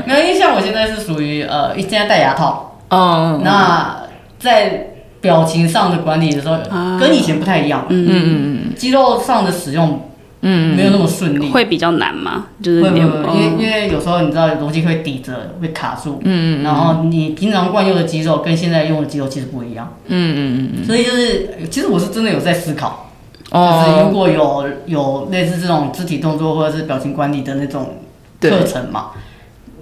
[0.06, 3.42] 没有印象，我现在是属于呃，现在戴牙套，嗯。
[3.44, 3.98] 那
[4.40, 4.93] 在
[5.24, 7.00] 表情上的管理的时候，啊。
[7.00, 10.10] 跟以前不太一样，嗯嗯嗯肌肉上的使用
[10.42, 11.50] 嗯没有那么顺利。
[11.50, 12.48] 会比较难吗？
[12.62, 23.10] 就是会会会，因为因为有时候你知道有东西会抵着，会卡住，嗯嗯然后你平常惯用的肌肉跟现在用的肌肉其实不一样，嗯嗯嗯所以就是其实我是真的有在思考，
[23.52, 28.00] 嗯，就是如哦，果有有类似这种肢体动作或者是表情管理的那种
[28.42, 29.12] 课程嘛，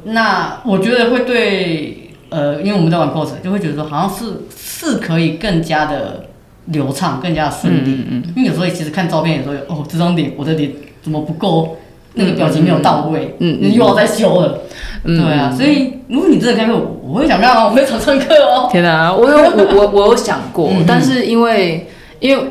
[0.03, 2.00] 那我觉得会对
[2.31, 4.25] 呃，因为我们在玩 cos，就会觉得说好像是
[4.57, 6.25] 是可以更加的
[6.65, 8.05] 流畅，更加的顺利。
[8.09, 10.71] 嗯因为有时候其实看照片，有时候有哦，这张脸我的脸
[11.01, 11.77] 怎么不够，
[12.13, 14.59] 那个表情没有到位，嗯嗯你又要再修了。
[15.03, 18.69] 嗯对啊，所以如果你真的开课，我我会想看啊，我会想上课哦。
[18.71, 21.87] 天哪，我有我我我有想过嗯嗯，但是因为
[22.19, 22.43] 因为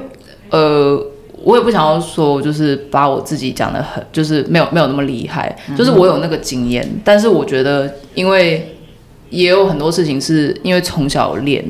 [0.51, 1.01] 呃，
[1.45, 8.77] 我也不想要说，就是把我自己讲的很，就是没有没有那么厉害，就是我有那个经验，但是我觉得，因为
[9.31, 11.65] 也有很多事情是因为从小练，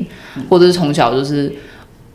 [0.48, 1.52] 或者是从小就是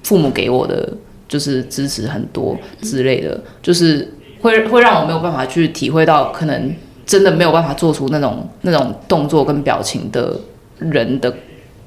[0.04, 0.92] 父母给我的
[1.28, 6.76] 就是支持很多之类的，就是会会让我没有办法去体会到，可能
[7.06, 10.38] 真的没有办法做出那种那种动作跟表情的
[10.80, 11.34] 人的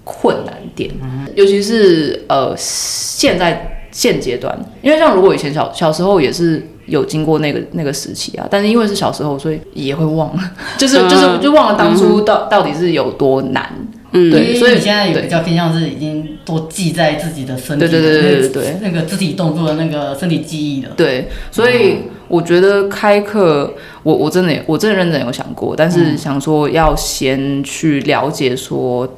[0.04, 0.90] 困难点，
[1.34, 3.74] 尤其是呃现在。
[3.90, 10.34] 现阶段，因为像如果以前小小时候也是有经过那个那个时期啊，但是因为是小时候，所以也会忘。
[10.36, 10.42] 了，
[10.76, 13.70] 就是就是就忘了当初到到底是有多难。
[14.12, 20.88] 嗯，对，所以你现在也比较偏向是已经都记在自己的身体，对对对对对那个肢体动作的那个身体记忆的。
[20.96, 29.08] 对，所以我觉得开课，我我真的我真的认真有想过，但是想说要先去了解说。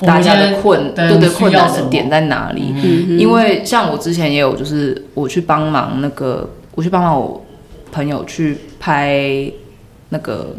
[0.00, 2.72] 大家的困对对困难的点在哪里？
[3.18, 6.48] 因为像我之前也有，就是我去帮忙那个，
[6.78, 7.44] 我去帮忙我
[7.90, 9.50] 朋友去拍
[10.10, 10.54] 那个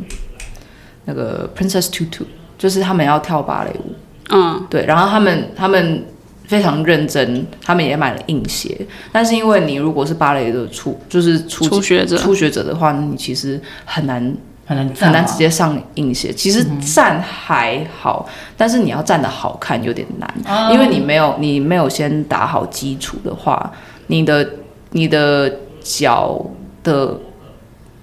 [1.05, 2.23] 那个 Princess Tutu，
[2.57, 3.95] 就是他们要跳芭蕾舞。
[4.31, 6.03] 嗯，对，然后他们他们
[6.45, 8.85] 非常认真，他们也买了硬鞋。
[9.13, 14.35] 但是因为你如果是芭蕾的初，就是初学者初学者的话，你其实很难。
[14.65, 23.71] 很难很难直接上硬鞋，其实站还好，但是你要站的好看有点难，因为你没有你没有先打好基础的话，
[24.05, 24.47] 你的
[24.91, 25.51] 你的
[25.97, 26.45] 脚
[26.83, 27.17] 的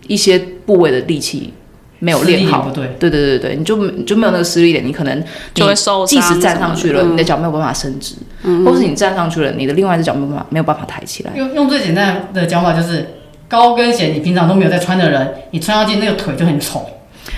[0.09, 1.53] 一些部位的力气
[2.01, 5.25] 没有练好，对对对对对，你就你就没有那个施力点，你可能
[5.55, 8.17] 就会受即使站上去了，你的脚没有办法伸直，
[8.65, 11.33] 或是你站上去了，你的另外一只脚没有办法没有办法抬起来。
[11.37, 13.07] 用用最简单的讲法就是。
[13.49, 16.85] 高跟鞋，你平常都没有在穿的人，你穿上去那个腿就很丑，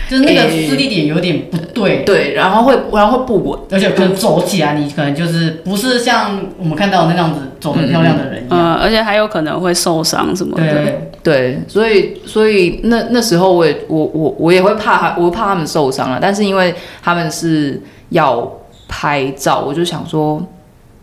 [0.08, 11.10] 就是那个施力点有点不对，对，然后会然后会不稳，而且可能走起来你可能就是不是像我们看到那样子走很漂亮的人一样，而且还有可能会受伤什么的，对。
[11.22, 17.80] 对，所以所以那那时候我也我我我也会怕他，我怕他们受伤了，但是因为他们是
[18.10, 18.50] 要
[18.88, 20.42] 拍照，我就想说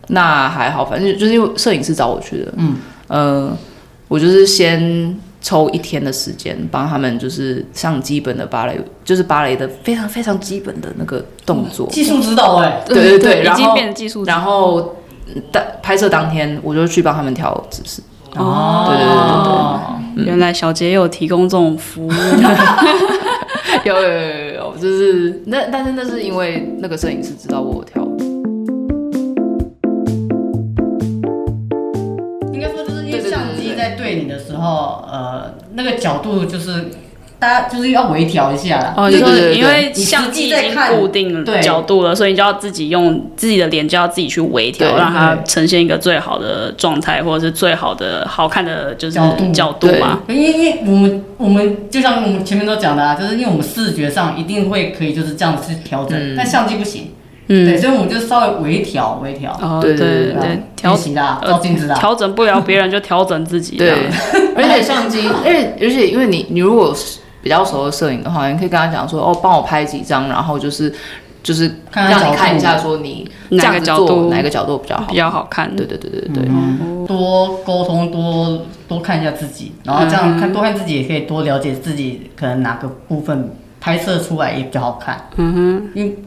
[0.08, 2.76] 那还好，反正就是因为摄影师找我去的，嗯。
[3.08, 3.56] 呃。
[4.08, 14.24] 我就是先抽一天的时间帮他们，就是上基本的芭蕾，就是芭蕾的非常非常基本的那个动作，技术指导哎，对对对，已经变成技术。
[14.24, 14.96] 然后
[15.52, 18.02] 当拍摄当天，我就去帮他们调姿势。
[18.34, 22.10] 哦，对对对对对，原来小杰有提供这种服务，
[23.84, 28.05] 有有有有有，就是那但是那是因为那个摄影师知道我跳。
[34.66, 36.90] 对你的时候，呃，那个角度就是
[37.38, 49.18] 大家就是要微调一下哦，就是因为相机已经固定角度了，所以你就要自己用自己的脸，就要自己去微调，让它呈现一个最好的状态，或者是最好的好看的就是
[49.52, 50.22] 角度嘛。
[50.28, 57.10] 因为因为我们我们就像我们前面都讲的啊，就是因为我们视觉上一定会可以就是这样子去调整，但相机不行。
[57.48, 59.52] 嗯，对，所以我们就稍微微调，微调。
[59.62, 61.94] 哦，对对对，调行的，照镜子的。
[61.94, 63.76] 调整不了别人，就调整自己。
[63.76, 63.92] 对，
[64.56, 66.92] 而且相机，而且而且，因为你你如果
[67.42, 70.92] 比较熟的摄影的话，你可以跟他讲说，哦，帮我拍几张，然后就是
[71.42, 75.74] 就是让你看一下，说你哪个角度哪个角度比较好，比较好看。
[75.76, 76.48] 对对对对对，
[77.06, 85.28] 多沟通，多多看一下自己，然后这样看多看自己，也可以多了解自己，可能哪个部分拍摄出来也比较好看。
[85.36, 86.18] 嗯哼，因为。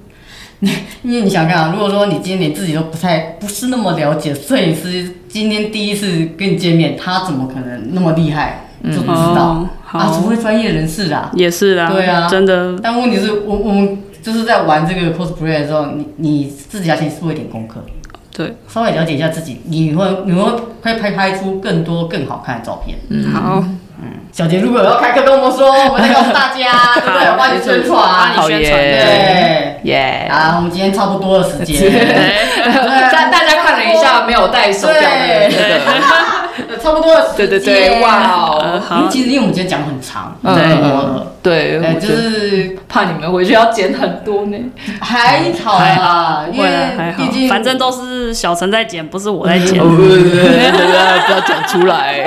[1.03, 10.11] 因为你想看啊，如果说你今天连自己都不太不是那么了解，摄影师今天第一次跟你见面，他怎么可能那么厉害就不知道啊？
[10.13, 12.77] 除非专业人士啦，也是啦，对啊，真的。
[12.83, 17.79] 但问题是我我们就是在玩这个 cosplay 的时候，你你自己要先做一点功课，
[18.35, 20.43] 对，稍微了解一下自己，你会你会
[20.81, 22.97] 会拍拍出更多更好看的照片。
[23.09, 23.63] 嗯，好。
[24.01, 27.37] 嗯，小杰如果要开课跟我们说，我们再告诉大家， 对不对？
[27.37, 30.27] 帮你宣传，帮你宣传，对，耶！
[30.31, 31.91] 啊，我们今天差不多的时间，
[33.11, 38.81] 大大家看了一下没有带手表的那个，差不多的时间，对对对，哇哦！
[38.97, 40.53] 因为其实因为我们今天讲很长，对。
[41.41, 44.57] 对，就是怕你们回去要剪很多呢。
[44.99, 46.69] 还好啊，因为
[47.17, 49.79] 毕竟反正都是小陈在剪，不是我在剪。
[49.79, 52.23] 不要讲出来。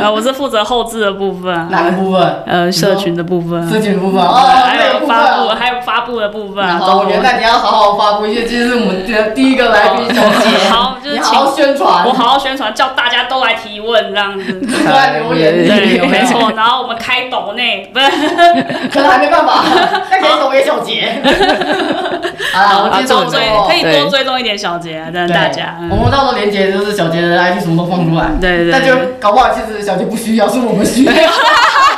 [0.00, 1.68] 啊，我是负责后置的部分。
[1.70, 2.42] 哪个部分？
[2.46, 3.68] 呃，社群的部分。
[3.70, 4.20] 社群的部分。
[4.20, 6.66] 哦，还有发布，还有发布的部分。
[6.66, 10.68] 好，元旦你要好好发布，因为今天是我们的第一个来宾小姐。
[10.68, 12.04] 好，就是好好宣传。
[12.06, 14.52] 我好好宣传，叫大家都来提问，这样子。
[14.52, 15.66] 都来留言。
[15.66, 16.52] 对，没错。
[16.56, 18.39] 然后我们开抖内，不是。
[18.92, 19.62] 可能还没办法，
[20.10, 21.20] 那可以走给小杰。
[22.52, 25.76] 好啦，我介绍多追可以多追踪一点小杰啊，让大家。
[25.80, 31.12] 嗯我们到时候连接就是小杰的 IP 什么都放出来，对对对但就搞不好其实小杰不需要，是我们需要。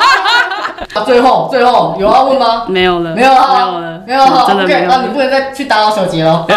[0.94, 2.64] 啊，最后最后有要问吗？
[2.68, 6.44] 没有了，没有了，没有了，没有啊，真的 OK，没有那你不能再去打扰小杰了。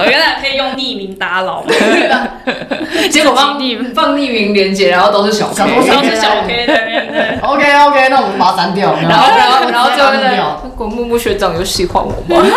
[0.00, 1.62] 我原来可以用匿名打扰，
[3.10, 5.66] 结果放匿名放匿名连接，然后都是小 K，小
[5.96, 7.38] 都是小 K 对。
[7.42, 8.94] OK OK，那我们把它删掉。
[9.08, 10.44] 然后然后然后最后删掉。
[10.44, 12.42] 呢，果木木学长有喜欢我吗？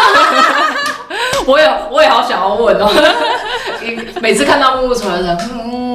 [1.47, 2.87] 我也我也好想要问哦，
[4.21, 5.90] 每次看到木木出来的，嗯，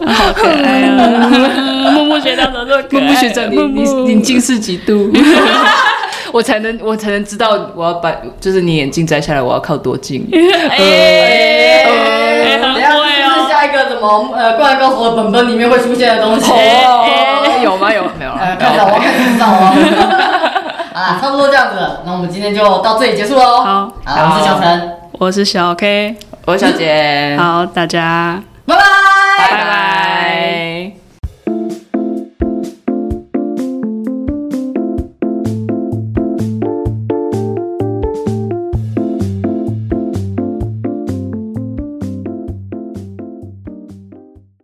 [0.06, 1.90] 好可爱啊！
[1.92, 3.00] 木木学长怎么这么可爱？
[3.00, 3.82] 木木学长，你你
[4.14, 5.10] 你近视几度？
[6.32, 10.26] 我才能我才能知道我要把就是你眼镜摘下来，我要靠多近？
[10.70, 13.46] 哎，哎很等一下会这是哦。
[13.48, 16.50] 下一个什么呃《灌篮高手》的本本里面会出现的东西。
[16.50, 17.92] 哦，有吗？
[17.92, 18.56] 有没有呃，了？
[18.56, 19.72] 看到我看知道哦。
[20.92, 23.62] 啊，差不多这样子了，那我们今天就到这里结束喽。
[23.62, 29.05] 好好，我是小陈，我是小 K，我是小杰，好，大家拜拜。
[29.50, 30.55] 拜拜。